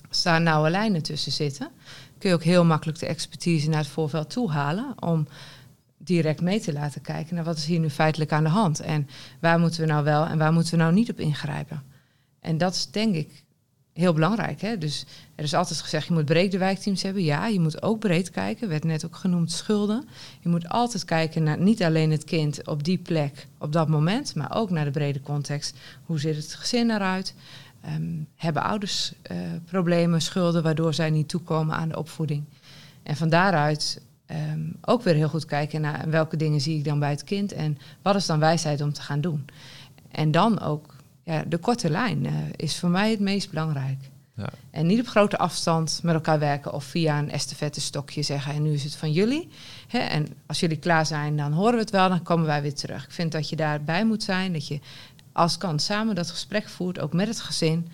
Als 0.08 0.22
daar 0.22 0.40
nauwe 0.40 0.70
lijnen 0.70 1.02
tussen 1.02 1.32
zitten, 1.32 1.70
kun 2.18 2.28
je 2.28 2.34
ook 2.34 2.42
heel 2.42 2.64
makkelijk 2.64 2.98
de 2.98 3.06
expertise 3.06 3.68
naar 3.68 3.78
het 3.78 3.88
voorveld 3.88 4.30
toe 4.30 4.50
halen 4.50 5.02
om 5.02 5.26
direct 5.98 6.40
mee 6.40 6.60
te 6.60 6.72
laten 6.72 7.00
kijken 7.00 7.34
naar 7.34 7.44
wat 7.44 7.56
is 7.56 7.64
hier 7.64 7.80
nu 7.80 7.90
feitelijk 7.90 8.32
aan 8.32 8.44
de 8.44 8.50
hand 8.50 8.80
en 8.80 9.08
waar 9.40 9.58
moeten 9.58 9.80
we 9.80 9.86
nou 9.86 10.04
wel 10.04 10.26
en 10.26 10.38
waar 10.38 10.52
moeten 10.52 10.72
we 10.72 10.78
nou 10.78 10.92
niet 10.92 11.10
op 11.10 11.20
ingrijpen. 11.20 11.82
En 12.40 12.58
dat 12.58 12.74
is 12.74 12.90
denk 12.90 13.14
ik 13.14 13.44
heel 13.96 14.12
belangrijk. 14.12 14.60
Hè? 14.60 14.78
Dus 14.78 15.04
er 15.34 15.44
is 15.44 15.54
altijd 15.54 15.80
gezegd, 15.80 16.06
je 16.06 16.12
moet 16.12 16.26
de 16.26 16.58
wijkteams 16.58 17.02
hebben. 17.02 17.22
Ja, 17.22 17.46
je 17.46 17.60
moet 17.60 17.82
ook 17.82 17.98
breed 17.98 18.30
kijken. 18.30 18.68
Werd 18.68 18.84
net 18.84 19.04
ook 19.04 19.16
genoemd 19.16 19.52
schulden. 19.52 20.08
Je 20.40 20.48
moet 20.48 20.68
altijd 20.68 21.04
kijken 21.04 21.42
naar 21.42 21.58
niet 21.58 21.82
alleen 21.82 22.10
het 22.10 22.24
kind 22.24 22.66
op 22.66 22.84
die 22.84 22.98
plek, 22.98 23.46
op 23.58 23.72
dat 23.72 23.88
moment, 23.88 24.34
maar 24.34 24.56
ook 24.56 24.70
naar 24.70 24.84
de 24.84 24.90
brede 24.90 25.20
context. 25.20 25.76
Hoe 26.04 26.20
ziet 26.20 26.36
het 26.36 26.54
gezin 26.54 26.90
eruit? 26.90 27.34
Um, 27.94 28.26
hebben 28.36 28.62
ouders 28.62 29.12
uh, 29.30 29.38
problemen, 29.64 30.22
schulden, 30.22 30.62
waardoor 30.62 30.94
zij 30.94 31.10
niet 31.10 31.28
toekomen 31.28 31.76
aan 31.76 31.88
de 31.88 31.98
opvoeding? 31.98 32.44
En 33.02 33.16
van 33.16 33.28
daaruit 33.28 34.00
um, 34.30 34.76
ook 34.80 35.02
weer 35.02 35.14
heel 35.14 35.28
goed 35.28 35.44
kijken 35.44 35.80
naar 35.80 36.10
welke 36.10 36.36
dingen 36.36 36.60
zie 36.60 36.78
ik 36.78 36.84
dan 36.84 36.98
bij 36.98 37.10
het 37.10 37.24
kind 37.24 37.52
en 37.52 37.78
wat 38.02 38.14
is 38.14 38.26
dan 38.26 38.38
wijsheid 38.38 38.80
om 38.80 38.92
te 38.92 39.02
gaan 39.02 39.20
doen. 39.20 39.44
En 40.10 40.30
dan 40.30 40.60
ook 40.60 40.95
ja, 41.26 41.44
de 41.46 41.58
korte 41.58 41.90
lijn 41.90 42.24
uh, 42.24 42.32
is 42.56 42.78
voor 42.78 42.88
mij 42.88 43.10
het 43.10 43.20
meest 43.20 43.50
belangrijk. 43.50 43.98
Ja. 44.34 44.48
En 44.70 44.86
niet 44.86 45.00
op 45.00 45.06
grote 45.06 45.38
afstand 45.38 46.00
met 46.02 46.14
elkaar 46.14 46.38
werken 46.38 46.72
of 46.72 46.84
via 46.84 47.18
een 47.18 47.30
estafette 47.30 47.80
stokje 47.80 48.22
zeggen 48.22 48.54
en 48.54 48.62
nu 48.62 48.72
is 48.72 48.84
het 48.84 48.96
van 48.96 49.12
jullie. 49.12 49.48
Hè, 49.88 49.98
en 49.98 50.26
als 50.46 50.60
jullie 50.60 50.76
klaar 50.76 51.06
zijn, 51.06 51.36
dan 51.36 51.52
horen 51.52 51.74
we 51.74 51.80
het 51.80 51.90
wel, 51.90 52.08
dan 52.08 52.22
komen 52.22 52.46
wij 52.46 52.62
weer 52.62 52.74
terug. 52.74 53.04
Ik 53.04 53.10
vind 53.10 53.32
dat 53.32 53.48
je 53.48 53.56
daarbij 53.56 54.04
moet 54.04 54.22
zijn, 54.22 54.52
dat 54.52 54.68
je 54.68 54.80
als 55.32 55.58
kan 55.58 55.78
samen 55.78 56.14
dat 56.14 56.30
gesprek 56.30 56.68
voert, 56.68 57.00
ook 57.00 57.12
met 57.12 57.28
het 57.28 57.40
gezin, 57.40 57.88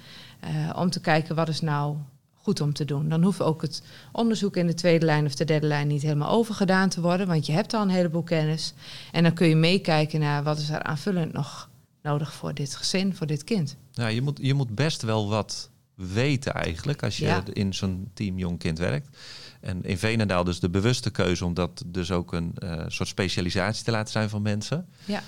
uh, 0.44 0.76
om 0.76 0.90
te 0.90 1.00
kijken 1.00 1.34
wat 1.34 1.48
is 1.48 1.60
nou 1.60 1.96
goed 2.34 2.60
om 2.60 2.72
te 2.72 2.84
doen. 2.84 3.08
Dan 3.08 3.22
hoeft 3.22 3.42
ook 3.42 3.62
het 3.62 3.82
onderzoek 4.12 4.56
in 4.56 4.66
de 4.66 4.74
tweede 4.74 5.06
lijn 5.06 5.26
of 5.26 5.34
de 5.34 5.44
derde 5.44 5.66
lijn 5.66 5.86
niet 5.86 6.02
helemaal 6.02 6.30
overgedaan 6.30 6.88
te 6.88 7.00
worden, 7.00 7.26
want 7.26 7.46
je 7.46 7.52
hebt 7.52 7.74
al 7.74 7.82
een 7.82 7.88
heleboel 7.88 8.22
kennis. 8.22 8.74
En 9.12 9.22
dan 9.22 9.32
kun 9.32 9.48
je 9.48 9.56
meekijken 9.56 10.20
naar 10.20 10.42
wat 10.42 10.58
is 10.58 10.68
er 10.70 10.82
aanvullend 10.82 11.32
nog 11.32 11.70
nodig 12.02 12.32
voor 12.32 12.54
dit 12.54 12.76
gezin, 12.76 13.14
voor 13.14 13.26
dit 13.26 13.44
kind. 13.44 13.76
Ja, 13.92 14.06
je 14.06 14.22
moet, 14.22 14.38
je 14.42 14.54
moet 14.54 14.74
best 14.74 15.02
wel 15.02 15.28
wat 15.28 15.70
weten 15.94 16.54
eigenlijk 16.54 17.02
als 17.02 17.16
je 17.16 17.24
ja. 17.24 17.44
in 17.52 17.74
zo'n 17.74 18.10
team 18.14 18.38
jong 18.38 18.58
kind 18.58 18.78
werkt. 18.78 19.16
En 19.60 19.84
in 19.84 19.98
Venendaal 19.98 20.44
dus 20.44 20.60
de 20.60 20.70
bewuste 20.70 21.10
keuze 21.10 21.44
om 21.44 21.54
dat 21.54 21.82
dus 21.86 22.10
ook 22.10 22.32
een 22.32 22.54
uh, 22.58 22.84
soort 22.88 23.08
specialisatie 23.08 23.84
te 23.84 23.90
laten 23.90 24.12
zijn 24.12 24.28
van 24.28 24.42
mensen. 24.42 24.88
Ja. 25.04 25.22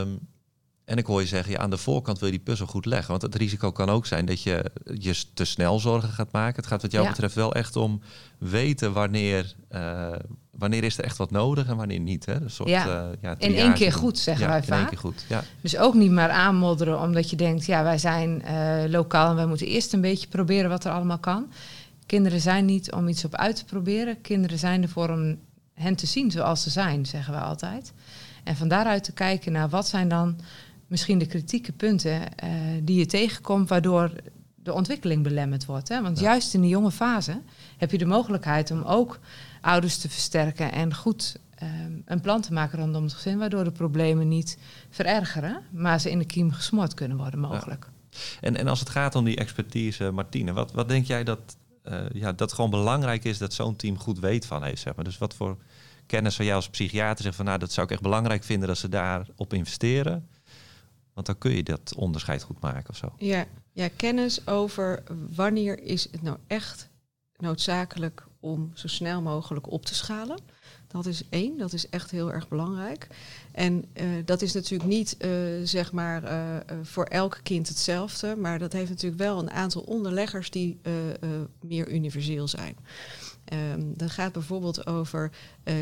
Um, 0.00 0.18
en 0.84 0.98
ik 0.98 1.06
hoor 1.06 1.20
je 1.20 1.26
zeggen, 1.26 1.52
ja, 1.52 1.58
aan 1.58 1.70
de 1.70 1.76
voorkant 1.76 2.18
wil 2.18 2.28
je 2.28 2.34
die 2.34 2.44
puzzel 2.44 2.66
goed 2.66 2.86
leggen. 2.86 3.10
Want 3.10 3.22
het 3.22 3.34
risico 3.34 3.72
kan 3.72 3.88
ook 3.88 4.06
zijn 4.06 4.26
dat 4.26 4.42
je 4.42 4.70
je 4.98 5.24
te 5.34 5.44
snel 5.44 5.78
zorgen 5.78 6.08
gaat 6.08 6.32
maken. 6.32 6.56
Het 6.56 6.66
gaat 6.66 6.82
wat 6.82 6.92
jou 6.92 7.04
ja. 7.04 7.10
betreft 7.10 7.34
wel 7.34 7.54
echt 7.54 7.76
om 7.76 8.00
weten 8.38 8.92
wanneer, 8.92 9.54
uh, 9.72 10.12
wanneer 10.50 10.84
is 10.84 10.98
er 10.98 11.04
echt 11.04 11.16
wat 11.16 11.30
nodig 11.30 11.66
en 11.66 11.76
wanneer 11.76 12.00
niet. 12.00 12.26
Hè? 12.26 12.34
Een 12.34 12.50
soort, 12.50 12.68
ja. 12.68 12.86
Uh, 12.86 13.08
ja 13.20 13.34
in 13.38 13.54
één 13.54 13.74
keer 13.74 13.92
goed, 13.92 14.18
zeggen 14.18 14.44
ja, 14.44 14.50
wij 14.50 14.60
in 14.60 14.66
vaak. 14.66 14.78
Één 14.78 14.88
keer 14.88 14.98
goed, 14.98 15.24
ja. 15.28 15.44
Dus 15.60 15.76
ook 15.76 15.94
niet 15.94 16.10
maar 16.10 16.30
aanmodderen 16.30 17.00
omdat 17.00 17.30
je 17.30 17.36
denkt, 17.36 17.66
ja, 17.66 17.82
wij 17.82 17.98
zijn 17.98 18.42
uh, 18.44 18.90
lokaal 18.90 19.30
en 19.30 19.36
wij 19.36 19.46
moeten 19.46 19.66
eerst 19.66 19.92
een 19.92 20.00
beetje 20.00 20.28
proberen 20.28 20.70
wat 20.70 20.84
er 20.84 20.92
allemaal 20.92 21.18
kan. 21.18 21.50
Kinderen 22.06 22.40
zijn 22.40 22.64
niet 22.64 22.92
om 22.92 23.08
iets 23.08 23.24
op 23.24 23.34
uit 23.34 23.56
te 23.56 23.64
proberen. 23.64 24.20
Kinderen 24.20 24.58
zijn 24.58 24.82
ervoor 24.82 25.08
om 25.08 25.38
hen 25.74 25.94
te 25.94 26.06
zien 26.06 26.30
zoals 26.30 26.62
ze 26.62 26.70
zijn, 26.70 27.06
zeggen 27.06 27.34
we 27.34 27.40
altijd. 27.40 27.92
En 28.44 28.56
van 28.56 28.68
daaruit 28.68 29.04
te 29.04 29.12
kijken 29.12 29.52
naar 29.52 29.68
wat 29.68 29.88
zijn 29.88 30.08
dan 30.08 30.36
misschien 30.86 31.18
de 31.18 31.26
kritieke 31.26 31.72
punten 31.72 32.20
uh, 32.20 32.50
die 32.82 32.98
je 32.98 33.06
tegenkomt, 33.06 33.68
waardoor 33.68 34.10
de 34.54 34.72
ontwikkeling 34.72 35.22
belemmerd 35.22 35.64
wordt. 35.64 35.88
Hè? 35.88 36.02
Want 36.02 36.20
juist 36.20 36.54
in 36.54 36.60
de 36.60 36.68
jonge 36.68 36.90
fase 36.90 37.40
heb 37.76 37.90
je 37.90 37.98
de 37.98 38.06
mogelijkheid 38.06 38.70
om 38.70 38.82
ook 38.82 39.18
ouders 39.60 39.98
te 39.98 40.08
versterken 40.08 40.72
en 40.72 40.94
goed 40.94 41.36
um, 41.62 42.02
een 42.04 42.20
plan 42.20 42.40
te 42.40 42.52
maken 42.52 42.78
rondom 42.78 43.02
het 43.02 43.12
gezin, 43.12 43.38
waardoor 43.38 43.64
de 43.64 43.72
problemen 43.72 44.28
niet 44.28 44.58
verergeren, 44.90 45.62
maar 45.70 46.00
ze 46.00 46.10
in 46.10 46.18
de 46.18 46.24
kiem 46.24 46.52
gesmoord 46.52 46.94
kunnen 46.94 47.16
worden 47.16 47.40
mogelijk. 47.40 47.88
En, 48.40 48.56
en 48.56 48.68
als 48.68 48.80
het 48.80 48.88
gaat 48.88 49.14
om 49.14 49.24
die 49.24 49.36
expertise, 49.36 50.10
Martine, 50.10 50.52
wat, 50.52 50.72
wat 50.72 50.88
denk 50.88 51.06
jij 51.06 51.24
dat, 51.24 51.56
uh, 51.84 52.00
ja, 52.12 52.32
dat 52.32 52.52
gewoon 52.52 52.70
belangrijk 52.70 53.24
is 53.24 53.38
dat 53.38 53.52
zo'n 53.52 53.76
team 53.76 53.98
goed 53.98 54.18
weet 54.18 54.46
van 54.46 54.62
heeft? 54.62 54.82
Zeg 54.82 54.94
maar. 54.94 55.04
Dus 55.04 55.18
wat 55.18 55.34
voor 55.34 55.56
kennis 56.06 56.36
van 56.36 56.44
jou 56.44 56.56
als 56.56 56.68
psychiater 56.68 57.24
zegt 57.24 57.36
van 57.36 57.44
nou, 57.44 57.58
dat 57.58 57.72
zou 57.72 57.86
ik 57.86 57.92
echt 57.92 58.02
belangrijk 58.02 58.44
vinden 58.44 58.68
dat 58.68 58.78
ze 58.78 58.88
daarop 58.88 59.52
investeren? 59.52 60.28
Want 61.14 61.26
dan 61.26 61.38
kun 61.38 61.56
je 61.56 61.62
dat 61.62 61.94
onderscheid 61.96 62.42
goed 62.42 62.60
maken 62.60 62.90
of 62.90 62.96
zo. 62.96 63.12
Ja, 63.72 63.88
kennis 63.96 64.46
over 64.46 65.02
wanneer 65.34 65.82
is 65.82 66.08
het 66.10 66.22
nou 66.22 66.36
echt 66.46 66.88
noodzakelijk 67.36 68.26
om 68.40 68.70
zo 68.74 68.88
snel 68.88 69.22
mogelijk 69.22 69.70
op 69.70 69.86
te 69.86 69.94
schalen. 69.94 70.40
Dat 70.86 71.06
is 71.06 71.28
één, 71.28 71.58
dat 71.58 71.72
is 71.72 71.88
echt 71.88 72.10
heel 72.10 72.32
erg 72.32 72.48
belangrijk. 72.48 73.06
En 73.52 73.84
uh, 73.94 74.06
dat 74.24 74.42
is 74.42 74.52
natuurlijk 74.52 74.90
niet 74.90 75.16
uh, 75.18 75.30
zeg 75.64 75.92
maar 75.92 76.24
uh, 76.24 76.56
voor 76.82 77.04
elk 77.04 77.40
kind 77.42 77.68
hetzelfde, 77.68 78.36
maar 78.36 78.58
dat 78.58 78.72
heeft 78.72 78.90
natuurlijk 78.90 79.22
wel 79.22 79.38
een 79.38 79.50
aantal 79.50 79.82
onderleggers 79.82 80.50
die 80.50 80.80
meer 81.60 81.92
universeel 81.92 82.48
zijn. 82.48 82.76
Um, 83.52 83.96
dat 83.96 84.10
gaat 84.10 84.32
bijvoorbeeld 84.32 84.86
over 84.86 85.30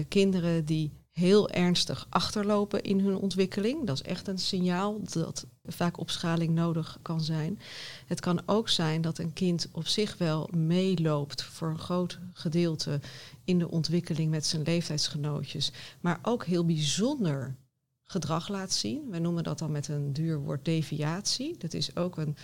kinderen 0.08 0.64
die 0.64 0.92
heel 1.12 1.50
ernstig 1.50 2.06
achterlopen 2.10 2.82
in 2.82 3.00
hun 3.00 3.16
ontwikkeling. 3.16 3.86
Dat 3.86 3.96
is 3.96 4.02
echt 4.02 4.28
een 4.28 4.38
signaal 4.38 5.00
dat 5.02 5.46
vaak 5.64 5.98
opschaling 5.98 6.54
nodig 6.54 6.98
kan 7.02 7.20
zijn. 7.20 7.60
Het 8.06 8.20
kan 8.20 8.42
ook 8.46 8.68
zijn 8.68 9.00
dat 9.00 9.18
een 9.18 9.32
kind 9.32 9.68
op 9.72 9.86
zich 9.86 10.18
wel 10.18 10.48
meeloopt 10.56 11.42
voor 11.42 11.68
een 11.68 11.78
groot 11.78 12.18
gedeelte 12.32 13.00
in 13.44 13.58
de 13.58 13.70
ontwikkeling 13.70 14.30
met 14.30 14.46
zijn 14.46 14.62
leeftijdsgenootjes, 14.62 15.72
maar 16.00 16.18
ook 16.22 16.44
heel 16.44 16.64
bijzonder 16.64 17.56
gedrag 18.04 18.48
laat 18.48 18.72
zien. 18.72 19.10
We 19.10 19.18
noemen 19.18 19.44
dat 19.44 19.58
dan 19.58 19.72
met 19.72 19.88
een 19.88 20.12
duur 20.12 20.38
woord 20.38 20.64
deviatie. 20.64 21.56
Dat 21.58 21.74
is 21.74 21.96
ook 21.96 22.16
een, 22.16 22.36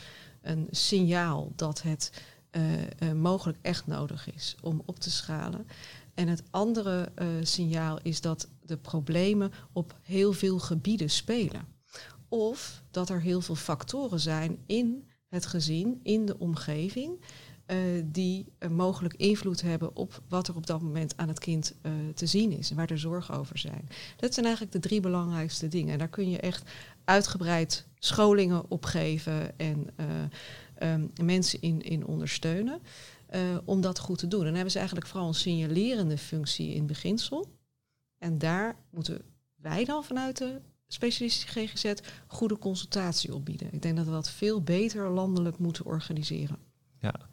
een 0.43 0.67
signaal 0.71 1.53
dat 1.57 1.83
het 1.83 2.23
uh, 2.53 2.81
uh, 2.81 3.13
mogelijk 3.13 3.59
echt 3.63 3.87
nodig 3.87 4.35
is 4.35 4.57
om 4.61 4.83
op 4.85 4.99
te 4.99 5.11
schalen. 5.11 5.67
En 6.19 6.29
het 6.29 6.43
andere 6.51 7.09
uh, 7.19 7.27
signaal 7.43 7.99
is 8.03 8.21
dat 8.21 8.49
de 8.63 8.77
problemen 8.77 9.53
op 9.73 9.99
heel 10.03 10.33
veel 10.33 10.59
gebieden 10.59 11.11
spelen. 11.11 11.67
Of 12.29 12.83
dat 12.91 13.09
er 13.09 13.21
heel 13.21 13.41
veel 13.41 13.55
factoren 13.55 14.21
zijn 14.21 14.59
in 14.67 15.09
het 15.29 15.47
gezin, 15.47 16.01
in 16.03 16.27
de 16.27 16.39
omgeving, 16.39 17.25
uh, 17.67 17.77
die 18.05 18.53
uh, 18.59 18.71
mogelijk 18.71 19.15
invloed 19.15 19.63
hebben 19.63 19.97
op 19.97 20.23
wat 20.29 20.49
er 20.49 20.57
op 20.57 20.67
dat 20.67 20.83
moment 20.83 21.17
aan 21.17 21.29
het 21.29 21.39
kind 21.39 21.75
te 22.15 22.27
zien 22.27 22.53
is 22.53 22.71
en 22.71 22.77
waar 22.77 22.91
er 22.91 22.99
zorgen 22.99 23.35
over 23.35 23.59
zijn. 23.59 23.89
Dat 24.17 24.35
zijn 24.35 24.47
eigenlijk 24.47 24.75
de 24.75 24.89
drie 24.89 25.01
belangrijkste 25.01 25.69
dingen. 25.69 25.93
En 25.93 25.99
daar 25.99 26.09
kun 26.09 26.31
je 26.31 26.39
echt 26.39 26.71
uitgebreid 27.05 27.87
scholingen 27.99 28.71
op 28.71 28.85
geven 28.85 29.59
en 29.59 29.87
um, 30.83 31.11
mensen 31.23 31.61
in, 31.61 31.83
in 31.83 32.07
ondersteunen. 32.07 32.81
Om 33.65 33.81
dat 33.81 33.99
goed 33.99 34.19
te 34.19 34.29
doen. 34.29 34.39
En 34.41 34.47
dan 34.47 34.55
hebben 34.55 34.73
ze 34.73 34.79
eigenlijk 34.79 35.09
vooral 35.09 35.29
een 35.29 35.35
signalerende 35.35 36.19
functie 36.19 36.75
in 36.75 36.87
beginsel. 36.87 37.47
En 38.19 38.39
daar 38.39 38.77
moeten 38.91 39.23
wij 39.55 39.85
dan 39.85 40.05
vanuit 40.05 40.37
de 40.37 40.61
specialistische 40.87 41.49
GGZ 41.49 41.95
goede 42.27 42.59
consultatie 42.59 43.35
op 43.35 43.45
bieden. 43.45 43.73
Ik 43.73 43.83
denk 43.83 43.97
dat 43.97 44.07
we 44.07 44.13
dat 44.13 44.31
veel 44.31 44.63
beter 44.63 45.09
landelijk 45.09 45.59
moeten 45.59 45.85
organiseren. 45.85 46.59
Ja. 46.99 47.28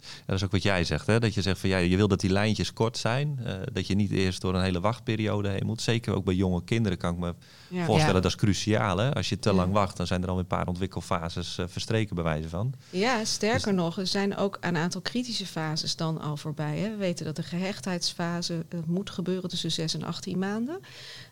Ja, 0.00 0.22
dat 0.26 0.36
is 0.36 0.44
ook 0.44 0.50
wat 0.50 0.62
jij 0.62 0.84
zegt, 0.84 1.06
hè? 1.06 1.20
dat 1.20 1.34
je 1.34 1.42
zegt 1.42 1.60
van 1.60 1.68
ja, 1.68 1.76
je 1.76 1.96
wil 1.96 2.08
dat 2.08 2.20
die 2.20 2.30
lijntjes 2.30 2.72
kort 2.72 2.98
zijn, 2.98 3.38
uh, 3.42 3.54
dat 3.72 3.86
je 3.86 3.94
niet 3.94 4.10
eerst 4.10 4.40
door 4.40 4.54
een 4.54 4.62
hele 4.62 4.80
wachtperiode 4.80 5.48
heen 5.48 5.66
moet. 5.66 5.82
Zeker 5.82 6.14
ook 6.14 6.24
bij 6.24 6.34
jonge 6.34 6.64
kinderen 6.64 6.98
kan 6.98 7.12
ik 7.12 7.18
me 7.18 7.34
ja. 7.68 7.84
voorstellen, 7.84 8.14
ja. 8.14 8.20
dat 8.20 8.30
is 8.30 8.36
cruciaal. 8.36 8.98
Hè? 8.98 9.14
Als 9.14 9.28
je 9.28 9.38
te 9.38 9.52
lang 9.52 9.72
wacht, 9.72 9.96
dan 9.96 10.06
zijn 10.06 10.22
er 10.22 10.28
al 10.28 10.38
een 10.38 10.46
paar 10.46 10.66
ontwikkelfases 10.66 11.58
uh, 11.58 11.66
verstreken 11.68 12.14
bij 12.14 12.24
wijze 12.24 12.48
van. 12.48 12.74
Ja, 12.90 13.24
sterker 13.24 13.72
dus... 13.72 13.82
nog, 13.82 13.98
er 13.98 14.06
zijn 14.06 14.36
ook 14.36 14.58
een 14.60 14.76
aantal 14.76 15.00
kritische 15.00 15.46
fases 15.46 15.96
dan 15.96 16.20
al 16.20 16.36
voorbij. 16.36 16.78
Hè? 16.78 16.90
We 16.90 16.96
weten 16.96 17.24
dat 17.24 17.36
de 17.36 17.42
gehechtheidsfase 17.42 18.64
uh, 18.68 18.80
moet 18.86 19.10
gebeuren 19.10 19.50
tussen 19.50 19.72
6 19.72 19.94
en 19.94 20.02
18 20.02 20.38
maanden. 20.38 20.80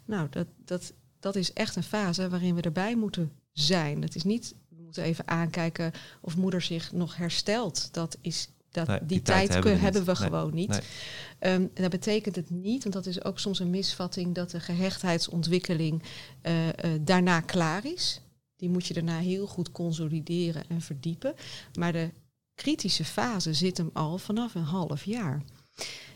Nou, 0.04 0.26
dat, 0.30 0.46
dat, 0.64 0.92
dat 1.20 1.36
is 1.36 1.52
echt 1.52 1.76
een 1.76 1.82
fase 1.82 2.28
waarin 2.28 2.54
we 2.54 2.60
erbij 2.60 2.96
moeten 2.96 3.32
zijn. 3.52 4.00
Dat 4.00 4.14
is 4.14 4.24
niet, 4.24 4.54
we 4.68 4.82
moeten 4.82 5.02
even 5.02 5.28
aankijken 5.28 5.92
of 6.20 6.36
moeder 6.36 6.62
zich 6.62 6.92
nog 6.92 7.16
herstelt. 7.16 7.88
Dat 7.92 8.18
is 8.20 8.48
dat, 8.70 8.86
nee, 8.86 8.98
die, 8.98 9.06
die, 9.06 9.22
tijd, 9.22 9.50
tijd 9.50 9.52
hebben 9.52 9.72
we, 9.72 9.78
hebben 9.78 10.04
we 10.04 10.12
nee, 10.12 10.22
gewoon 10.22 10.54
niet. 10.54 10.68
Nee. 10.68 11.54
Um, 11.54 11.70
en 11.74 11.82
dat 11.82 11.90
betekent 11.90 12.36
het 12.36 12.50
niet, 12.50 12.82
want 12.82 12.94
dat 12.94 13.06
is 13.06 13.24
ook 13.24 13.38
soms 13.38 13.58
een 13.58 13.70
misvatting, 13.70 14.34
dat 14.34 14.50
de 14.50 14.60
gehechtheidsontwikkeling 14.60 16.02
uh, 16.42 16.66
uh, 16.66 16.72
daarna 17.00 17.40
klaar 17.40 17.84
is. 17.84 18.20
Die 18.56 18.68
moet 18.68 18.86
je 18.86 18.94
daarna 18.94 19.18
heel 19.18 19.46
goed 19.46 19.72
consolideren 19.72 20.64
en 20.68 20.80
verdiepen. 20.80 21.34
Maar 21.78 21.92
de 21.92 22.10
kritische 22.54 23.04
fase 23.04 23.54
zit 23.54 23.76
hem 23.76 23.90
al 23.92 24.18
vanaf 24.18 24.54
een 24.54 24.62
half 24.62 25.04
jaar. 25.04 25.42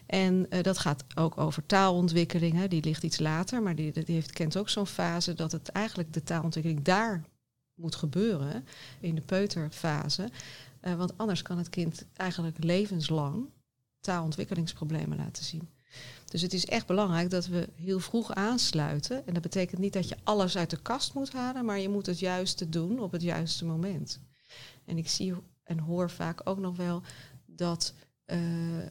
En 0.07 0.47
uh, 0.51 0.62
dat 0.62 0.79
gaat 0.79 1.05
ook 1.15 1.38
over 1.38 1.67
taalontwikkeling. 1.67 2.55
Hè. 2.55 2.69
Die 2.69 2.85
ligt 2.85 3.03
iets 3.03 3.19
later, 3.19 3.62
maar 3.62 3.75
die, 3.75 3.93
die 3.93 4.15
heeft, 4.15 4.33
kent 4.33 4.57
ook 4.57 4.69
zo'n 4.69 4.87
fase 4.87 5.35
dat 5.35 5.53
het 5.53 5.69
eigenlijk 5.69 6.12
de 6.12 6.23
taalontwikkeling 6.23 6.85
daar 6.85 7.25
moet 7.75 7.95
gebeuren, 7.95 8.65
in 9.01 9.15
de 9.15 9.21
peuterfase. 9.21 10.29
Uh, 10.83 10.95
want 10.95 11.18
anders 11.18 11.42
kan 11.42 11.59
het 11.59 11.68
kind 11.68 12.07
eigenlijk 12.16 12.64
levenslang 12.64 13.51
taalontwikkelingsproblemen 14.01 15.16
laten 15.16 15.45
zien. 15.45 15.68
Dus 16.25 16.42
het 16.42 16.53
is 16.53 16.66
echt 16.66 16.87
belangrijk 16.87 17.31
dat 17.31 17.47
we 17.47 17.68
heel 17.75 18.01
vroeg 18.01 18.35
aansluiten. 18.35 19.27
En 19.27 19.35
dat 19.35 19.42
betekent 19.42 19.81
niet 19.81 19.92
dat 19.92 20.09
je 20.09 20.16
alles 20.23 20.57
uit 20.57 20.71
de 20.71 20.83
kast 20.83 21.14
moet 21.14 21.33
halen, 21.33 21.64
maar 21.64 21.79
je 21.79 21.88
moet 21.88 22.07
het 22.07 22.18
juiste 22.18 22.68
doen 22.68 23.01
op 23.01 23.12
het 23.12 23.23
juiste 23.23 23.64
moment. 23.64 24.21
En 24.85 24.99
ik 24.99 25.09
zie 25.09 25.35
en 25.62 25.79
hoor 25.79 26.11
vaak 26.11 26.40
ook 26.45 26.59
nog 26.59 26.77
wel 26.77 27.03
dat 27.47 27.95
uh, 28.27 28.79
uh, 28.79 28.85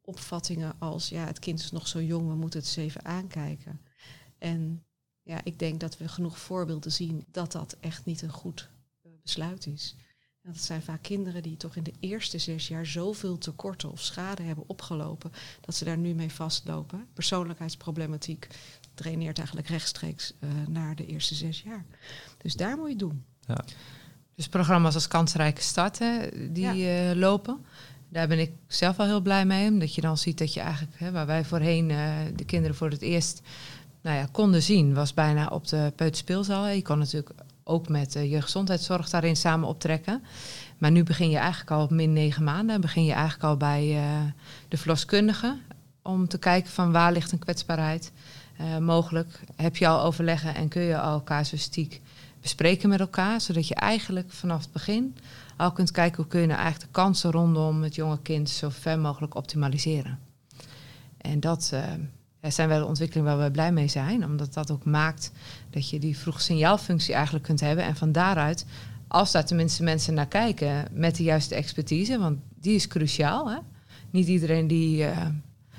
opvattingen 0.00 0.74
als 0.78 1.08
ja, 1.08 1.24
het 1.24 1.38
kind 1.38 1.60
is 1.60 1.70
nog 1.70 1.88
zo 1.88 2.02
jong, 2.02 2.28
we 2.28 2.34
moeten 2.34 2.60
het 2.60 2.68
eens 2.68 2.76
even 2.76 3.04
aankijken. 3.04 3.80
En 4.38 4.84
ja, 5.22 5.40
ik 5.44 5.58
denk 5.58 5.80
dat 5.80 5.98
we 5.98 6.08
genoeg 6.08 6.38
voorbeelden 6.38 6.92
zien 6.92 7.24
dat 7.30 7.52
dat 7.52 7.76
echt 7.80 8.04
niet 8.04 8.22
een 8.22 8.32
goed 8.32 8.68
besluit 9.22 9.66
is. 9.66 9.96
Dat 10.46 10.58
zijn 10.58 10.82
vaak 10.82 11.02
kinderen 11.02 11.42
die 11.42 11.56
toch 11.56 11.76
in 11.76 11.82
de 11.82 11.92
eerste 12.00 12.38
zes 12.38 12.68
jaar 12.68 12.86
zoveel 12.86 13.38
tekorten 13.38 13.90
of 13.90 14.00
schade 14.00 14.42
hebben 14.42 14.64
opgelopen, 14.66 15.32
dat 15.60 15.74
ze 15.74 15.84
daar 15.84 15.98
nu 15.98 16.14
mee 16.14 16.32
vastlopen. 16.32 17.06
Persoonlijkheidsproblematiek 17.12 18.46
draineert 18.94 19.38
eigenlijk 19.38 19.68
rechtstreeks 19.68 20.32
uh, 20.40 20.50
naar 20.68 20.96
de 20.96 21.06
eerste 21.06 21.34
zes 21.34 21.62
jaar. 21.62 21.84
Dus 22.36 22.54
daar 22.54 22.76
moet 22.76 22.84
je 22.84 22.90
het 22.90 22.98
doen. 22.98 23.24
Ja. 23.40 23.64
Dus 24.34 24.48
programma's 24.48 24.94
als 24.94 25.08
Kansrijke 25.08 25.62
Starten, 25.62 26.30
die 26.52 26.76
ja. 26.76 27.10
uh, 27.10 27.16
lopen. 27.16 27.64
Daar 28.08 28.28
ben 28.28 28.38
ik 28.38 28.52
zelf 28.66 28.96
wel 28.96 29.06
heel 29.06 29.20
blij 29.20 29.44
mee. 29.46 29.70
Omdat 29.70 29.94
je 29.94 30.00
dan 30.00 30.18
ziet 30.18 30.38
dat 30.38 30.54
je 30.54 30.60
eigenlijk, 30.60 30.98
hè, 30.98 31.10
waar 31.10 31.26
wij 31.26 31.44
voorheen 31.44 31.90
uh, 31.90 32.16
de 32.36 32.44
kinderen 32.44 32.76
voor 32.76 32.90
het 32.90 33.02
eerst 33.02 33.40
nou 34.02 34.16
ja, 34.16 34.28
konden 34.32 34.62
zien, 34.62 34.94
was 34.94 35.14
bijna 35.14 35.46
op 35.46 35.66
de 35.66 35.92
peuterspeelzaal. 35.96 36.66
Je 36.66 36.82
kon 36.82 36.98
natuurlijk 36.98 37.30
ook 37.64 37.88
met 37.88 38.12
de 38.12 38.28
jeugdgezondheidszorg 38.28 39.10
daarin 39.10 39.36
samen 39.36 39.68
optrekken. 39.68 40.22
Maar 40.78 40.90
nu 40.90 41.02
begin 41.02 41.30
je 41.30 41.36
eigenlijk 41.36 41.70
al 41.70 41.82
op 41.82 41.90
min 41.90 42.12
negen 42.12 42.44
maanden. 42.44 42.80
Begin 42.80 43.04
je 43.04 43.12
eigenlijk 43.12 43.44
al 43.44 43.56
bij 43.56 43.94
uh, 43.94 44.22
de 44.68 44.76
verloskundige. 44.76 45.58
Om 46.02 46.28
te 46.28 46.38
kijken 46.38 46.70
van 46.70 46.92
waar 46.92 47.12
ligt 47.12 47.32
een 47.32 47.38
kwetsbaarheid 47.38 48.12
uh, 48.60 48.78
mogelijk. 48.78 49.40
Heb 49.56 49.76
je 49.76 49.86
al 49.86 50.02
overleggen 50.02 50.54
en 50.54 50.68
kun 50.68 50.82
je 50.82 50.98
al 50.98 51.22
casuïstiek 51.22 52.00
bespreken 52.40 52.88
met 52.88 53.00
elkaar. 53.00 53.40
Zodat 53.40 53.68
je 53.68 53.74
eigenlijk 53.74 54.32
vanaf 54.32 54.60
het 54.60 54.72
begin 54.72 55.16
al 55.56 55.72
kunt 55.72 55.90
kijken 55.90 56.16
hoe 56.16 56.26
kun 56.26 56.40
je 56.40 56.46
nou 56.46 56.60
eigenlijk 56.60 56.92
de 56.92 57.00
kansen 57.00 57.30
rondom 57.30 57.82
het 57.82 57.94
jonge 57.94 58.18
kind 58.22 58.50
zo 58.50 58.68
ver 58.68 58.98
mogelijk 58.98 59.34
optimaliseren. 59.34 60.18
En 61.16 61.40
dat 61.40 61.72
zijn 62.52 62.68
wel 62.68 62.78
de 62.78 62.86
ontwikkelingen 62.86 63.36
waar 63.36 63.46
we 63.46 63.52
blij 63.52 63.72
mee 63.72 63.88
zijn, 63.88 64.24
omdat 64.24 64.54
dat 64.54 64.70
ook 64.70 64.84
maakt 64.84 65.32
dat 65.70 65.90
je 65.90 65.98
die 65.98 66.18
vroeg 66.18 66.40
signaalfunctie 66.40 67.14
eigenlijk 67.14 67.44
kunt 67.44 67.60
hebben. 67.60 67.84
En 67.84 67.96
van 67.96 68.12
daaruit, 68.12 68.66
als 69.08 69.32
daar 69.32 69.44
tenminste 69.44 69.82
mensen 69.82 70.14
naar 70.14 70.26
kijken 70.26 70.88
met 70.92 71.16
de 71.16 71.22
juiste 71.22 71.54
expertise, 71.54 72.18
want 72.18 72.38
die 72.60 72.74
is 72.74 72.86
cruciaal. 72.86 73.50
Hè? 73.50 73.58
Niet 74.10 74.26
iedereen 74.26 74.66
die 74.66 75.02
uh, 75.02 75.26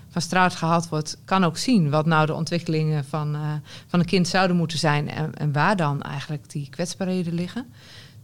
van 0.07 0.21
straat 0.21 0.55
gehaald 0.55 0.89
wordt, 0.89 1.17
kan 1.25 1.43
ook 1.43 1.57
zien 1.57 1.89
wat 1.89 2.05
nou 2.05 2.25
de 2.25 2.33
ontwikkelingen 2.33 3.05
van, 3.05 3.35
uh, 3.35 3.53
van 3.87 3.99
een 3.99 4.05
kind 4.05 4.27
zouden 4.27 4.57
moeten 4.57 4.77
zijn 4.77 5.09
en, 5.09 5.33
en 5.33 5.51
waar 5.51 5.75
dan 5.75 6.01
eigenlijk 6.01 6.49
die 6.49 6.69
kwetsbaarheden 6.69 7.33
liggen. 7.33 7.65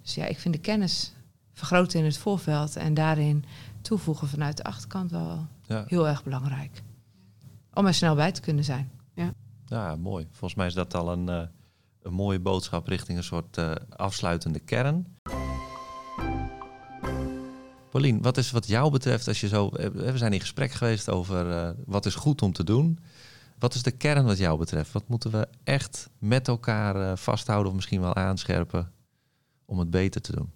Dus 0.01 0.15
ja, 0.15 0.25
ik 0.25 0.39
vind 0.39 0.54
de 0.54 0.62
kennis 0.62 1.13
vergroten 1.54 1.99
in 1.99 2.06
het 2.06 2.17
voorveld 2.17 2.75
en 2.75 2.93
daarin 2.93 3.45
toevoegen 3.82 4.27
vanuit 4.27 4.58
de 4.58 4.63
achterkant 4.63 5.12
wel 5.12 5.47
ja. 5.67 5.84
heel 5.88 6.08
erg 6.08 6.23
belangrijk. 6.23 6.82
Om 7.74 7.86
er 7.86 7.94
snel 7.94 8.16
bij 8.16 8.32
te 8.32 8.42
kunnen 8.42 8.64
zijn. 8.64 8.92
Ja. 9.14 9.34
Ja, 9.66 9.96
mooi. 9.96 10.28
Volgens 10.32 10.56
mij 10.56 10.68
is 10.68 10.74
dat 10.74 10.94
al 10.94 11.12
een, 11.12 11.30
uh, 11.30 11.42
een 12.02 12.14
mooie 12.14 12.40
boodschap 12.40 12.88
richting 12.88 13.18
een 13.18 13.24
soort 13.24 13.58
uh, 13.58 13.72
afsluitende 13.90 14.60
kern. 14.60 15.18
Paulien, 17.90 18.22
wat 18.22 18.38
is 18.38 18.52
wat 18.52 18.68
jou 18.68 18.92
betreft, 18.92 19.28
als 19.28 19.42
je 19.42 19.48
zo. 19.48 19.70
We 19.94 20.18
zijn 20.18 20.34
in 20.34 20.40
gesprek 20.40 20.72
geweest 20.72 21.10
over 21.10 21.76
wat 21.86 22.06
is 22.06 22.16
goed 22.16 22.42
om 22.42 22.54
te 22.54 22.64
doen. 22.64 23.00
Wat 23.60 23.74
is 23.74 23.84
de 23.84 23.92
kern 23.92 24.26
wat 24.26 24.38
jou 24.38 24.58
betreft? 24.58 24.92
Wat 24.92 25.08
moeten 25.08 25.32
we 25.32 25.48
echt 25.64 26.10
met 26.20 26.48
elkaar 26.48 27.18
vasthouden 27.18 27.70
of 27.70 27.76
misschien 27.76 28.02
wel 28.02 28.16
aanscherpen 28.16 28.92
om 29.66 29.80
het 29.80 29.90
beter 29.90 30.22
te 30.22 30.36
doen? 30.36 30.52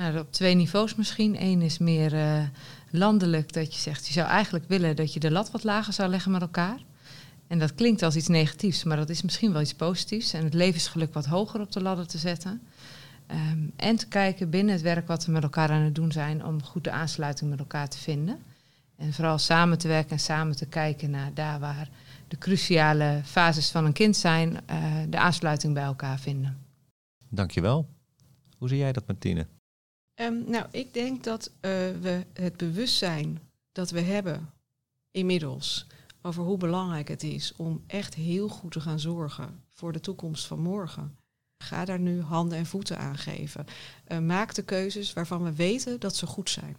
Nou, 0.00 0.18
op 0.18 0.32
twee 0.32 0.54
niveaus 0.54 0.94
misschien. 0.94 1.42
Eén 1.42 1.62
is 1.62 1.78
meer 1.78 2.14
uh, 2.14 2.42
landelijk, 2.90 3.52
dat 3.52 3.74
je 3.74 3.80
zegt, 3.80 4.06
je 4.06 4.12
zou 4.12 4.28
eigenlijk 4.28 4.68
willen 4.68 4.96
dat 4.96 5.12
je 5.12 5.20
de 5.20 5.30
lat 5.30 5.50
wat 5.50 5.64
lager 5.64 5.92
zou 5.92 6.08
leggen 6.08 6.32
met 6.32 6.40
elkaar. 6.40 6.78
En 7.46 7.58
dat 7.58 7.74
klinkt 7.74 8.02
als 8.02 8.16
iets 8.16 8.28
negatiefs, 8.28 8.84
maar 8.84 8.96
dat 8.96 9.08
is 9.08 9.22
misschien 9.22 9.52
wel 9.52 9.60
iets 9.60 9.74
positiefs. 9.74 10.32
En 10.32 10.44
het 10.44 10.54
levensgeluk 10.54 11.14
wat 11.14 11.26
hoger 11.26 11.60
op 11.60 11.72
de 11.72 11.82
ladder 11.82 12.06
te 12.06 12.18
zetten. 12.18 12.62
Um, 13.30 13.72
en 13.76 13.96
te 13.96 14.08
kijken 14.08 14.50
binnen 14.50 14.74
het 14.74 14.82
werk 14.82 15.06
wat 15.06 15.26
we 15.26 15.32
met 15.32 15.42
elkaar 15.42 15.70
aan 15.70 15.82
het 15.82 15.94
doen 15.94 16.12
zijn 16.12 16.44
om 16.44 16.62
goede 16.62 16.90
aansluiting 16.90 17.50
met 17.50 17.58
elkaar 17.58 17.88
te 17.88 17.98
vinden. 17.98 18.38
En 18.96 19.12
vooral 19.12 19.38
samen 19.38 19.78
te 19.78 19.88
werken 19.88 20.10
en 20.10 20.20
samen 20.20 20.56
te 20.56 20.66
kijken 20.66 21.10
naar 21.10 21.34
daar 21.34 21.60
waar 21.60 21.90
de 22.28 22.38
cruciale 22.38 23.20
fases 23.24 23.70
van 23.70 23.84
een 23.84 23.92
kind 23.92 24.16
zijn, 24.16 24.50
uh, 24.70 24.84
de 25.08 25.18
aansluiting 25.18 25.74
bij 25.74 25.84
elkaar 25.84 26.18
vinden. 26.18 26.58
Dankjewel. 27.28 27.88
Hoe 28.58 28.68
zie 28.68 28.78
jij 28.78 28.92
dat, 28.92 29.06
Martine? 29.06 29.46
Um, 30.20 30.44
nou, 30.50 30.66
ik 30.70 30.94
denk 30.94 31.24
dat 31.24 31.48
uh, 31.48 31.60
we 32.00 32.26
het 32.32 32.56
bewustzijn 32.56 33.40
dat 33.72 33.90
we 33.90 34.00
hebben 34.00 34.52
inmiddels 35.10 35.86
over 36.22 36.44
hoe 36.44 36.56
belangrijk 36.56 37.08
het 37.08 37.22
is 37.22 37.52
om 37.56 37.84
echt 37.86 38.14
heel 38.14 38.48
goed 38.48 38.72
te 38.72 38.80
gaan 38.80 39.00
zorgen 39.00 39.64
voor 39.68 39.92
de 39.92 40.00
toekomst 40.00 40.46
van 40.46 40.60
morgen. 40.60 41.18
Ga 41.58 41.84
daar 41.84 42.00
nu 42.00 42.20
handen 42.20 42.58
en 42.58 42.66
voeten 42.66 42.98
aan 42.98 43.18
geven. 43.18 43.66
Uh, 44.08 44.18
maak 44.18 44.54
de 44.54 44.62
keuzes 44.62 45.12
waarvan 45.12 45.44
we 45.44 45.52
weten 45.52 46.00
dat 46.00 46.16
ze 46.16 46.26
goed 46.26 46.50
zijn. 46.50 46.76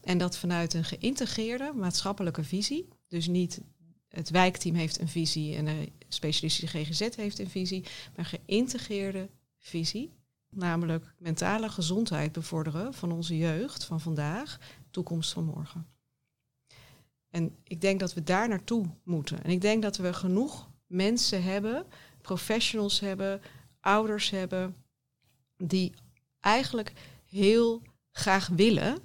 En 0.00 0.18
dat 0.18 0.38
vanuit 0.38 0.74
een 0.74 0.84
geïntegreerde 0.84 1.72
maatschappelijke 1.74 2.44
visie, 2.44 2.88
dus 3.08 3.26
niet 3.26 3.60
het 4.08 4.30
wijkteam 4.30 4.74
heeft 4.74 5.00
een 5.00 5.08
visie 5.08 5.56
en 5.56 5.64
de 5.64 5.92
specialistische 6.08 6.84
GGZ 6.84 7.16
heeft 7.16 7.38
een 7.38 7.50
visie, 7.50 7.84
maar 8.16 8.24
geïntegreerde 8.24 9.28
visie 9.58 10.17
namelijk 10.50 11.14
mentale 11.18 11.68
gezondheid 11.68 12.32
bevorderen 12.32 12.94
van 12.94 13.12
onze 13.12 13.36
jeugd 13.36 13.84
van 13.84 14.00
vandaag, 14.00 14.58
toekomst 14.90 15.32
van 15.32 15.44
morgen. 15.44 15.86
En 17.30 17.56
ik 17.62 17.80
denk 17.80 18.00
dat 18.00 18.14
we 18.14 18.22
daar 18.22 18.48
naartoe 18.48 18.86
moeten. 19.02 19.42
En 19.44 19.50
ik 19.50 19.60
denk 19.60 19.82
dat 19.82 19.96
we 19.96 20.12
genoeg 20.12 20.68
mensen 20.86 21.42
hebben, 21.42 21.86
professionals 22.20 23.00
hebben, 23.00 23.40
ouders 23.80 24.30
hebben, 24.30 24.76
die 25.56 25.94
eigenlijk 26.40 26.92
heel 27.24 27.82
graag 28.10 28.48
willen 28.48 28.98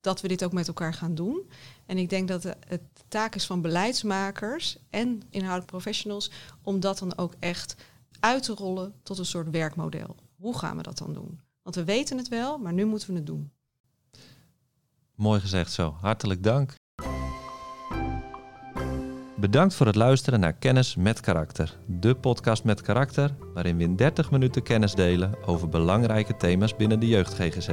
dat 0.00 0.20
we 0.20 0.28
dit 0.28 0.44
ook 0.44 0.52
met 0.52 0.68
elkaar 0.68 0.94
gaan 0.94 1.14
doen. 1.14 1.50
En 1.86 1.98
ik 1.98 2.10
denk 2.10 2.28
dat 2.28 2.42
het 2.42 2.56
de 2.68 2.80
taak 3.08 3.34
is 3.34 3.46
van 3.46 3.60
beleidsmakers 3.60 4.78
en 4.90 5.22
inhoudelijk 5.30 5.70
professionals 5.70 6.30
om 6.62 6.80
dat 6.80 6.98
dan 6.98 7.16
ook 7.18 7.34
echt 7.38 7.74
uit 8.20 8.42
te 8.42 8.54
rollen 8.54 8.94
tot 9.02 9.18
een 9.18 9.26
soort 9.26 9.50
werkmodel. 9.50 10.16
Hoe 10.42 10.58
gaan 10.58 10.76
we 10.76 10.82
dat 10.82 10.98
dan 10.98 11.12
doen? 11.12 11.40
Want 11.62 11.76
we 11.76 11.84
weten 11.84 12.16
het 12.16 12.28
wel, 12.28 12.58
maar 12.58 12.72
nu 12.72 12.84
moeten 12.84 13.08
we 13.08 13.14
het 13.14 13.26
doen. 13.26 13.52
Mooi 15.14 15.40
gezegd 15.40 15.72
zo. 15.72 15.96
Hartelijk 16.00 16.42
dank. 16.42 16.74
Bedankt 19.36 19.74
voor 19.74 19.86
het 19.86 19.94
luisteren 19.94 20.40
naar 20.40 20.52
Kennis 20.52 20.96
met 20.96 21.20
Karakter, 21.20 21.78
de 21.86 22.14
podcast 22.14 22.64
met 22.64 22.80
karakter, 22.80 23.34
waarin 23.54 23.76
we 23.76 23.82
in 23.82 23.96
30 23.96 24.30
minuten 24.30 24.62
kennis 24.62 24.94
delen 24.94 25.44
over 25.46 25.68
belangrijke 25.68 26.36
thema's 26.36 26.76
binnen 26.76 27.00
de 27.00 27.08
jeugd 27.08 27.34
GGZ. 27.34 27.68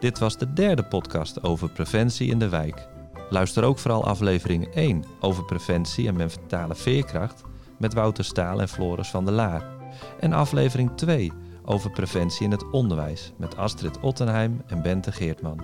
Dit 0.00 0.18
was 0.18 0.38
de 0.38 0.52
derde 0.52 0.84
podcast 0.84 1.42
over 1.42 1.70
preventie 1.70 2.30
in 2.30 2.38
de 2.38 2.48
wijk. 2.48 2.88
Luister 3.30 3.64
ook 3.64 3.78
vooral 3.78 4.04
aflevering 4.04 4.74
1 4.74 5.04
over 5.20 5.44
preventie 5.44 6.08
en 6.08 6.16
mentale 6.16 6.74
veerkracht 6.74 7.42
met 7.78 7.94
Wouter 7.94 8.24
Staal 8.24 8.60
en 8.60 8.68
Floris 8.68 9.08
van 9.08 9.24
der 9.24 9.34
Laar. 9.34 9.80
En 10.20 10.32
aflevering 10.32 10.96
2 10.96 11.32
over 11.64 11.90
preventie 11.90 12.44
in 12.44 12.50
het 12.50 12.70
onderwijs 12.70 13.32
met 13.36 13.56
Astrid 13.56 14.00
Ottenheim 14.00 14.62
en 14.66 14.82
Bente 14.82 15.12
Geertman. 15.12 15.60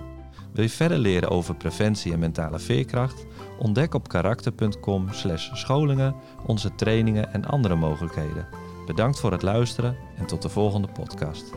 Wil 0.53 0.63
je 0.63 0.69
verder 0.69 0.97
leren 0.97 1.29
over 1.29 1.55
preventie 1.55 2.13
en 2.13 2.19
mentale 2.19 2.59
veerkracht? 2.59 3.25
Ontdek 3.59 3.93
op 3.93 4.07
karakter.com/scholingen 4.07 6.15
onze 6.45 6.75
trainingen 6.75 7.33
en 7.33 7.45
andere 7.45 7.75
mogelijkheden. 7.75 8.47
Bedankt 8.85 9.19
voor 9.19 9.31
het 9.31 9.41
luisteren 9.41 9.97
en 10.17 10.25
tot 10.25 10.41
de 10.41 10.49
volgende 10.49 10.87
podcast. 10.87 11.53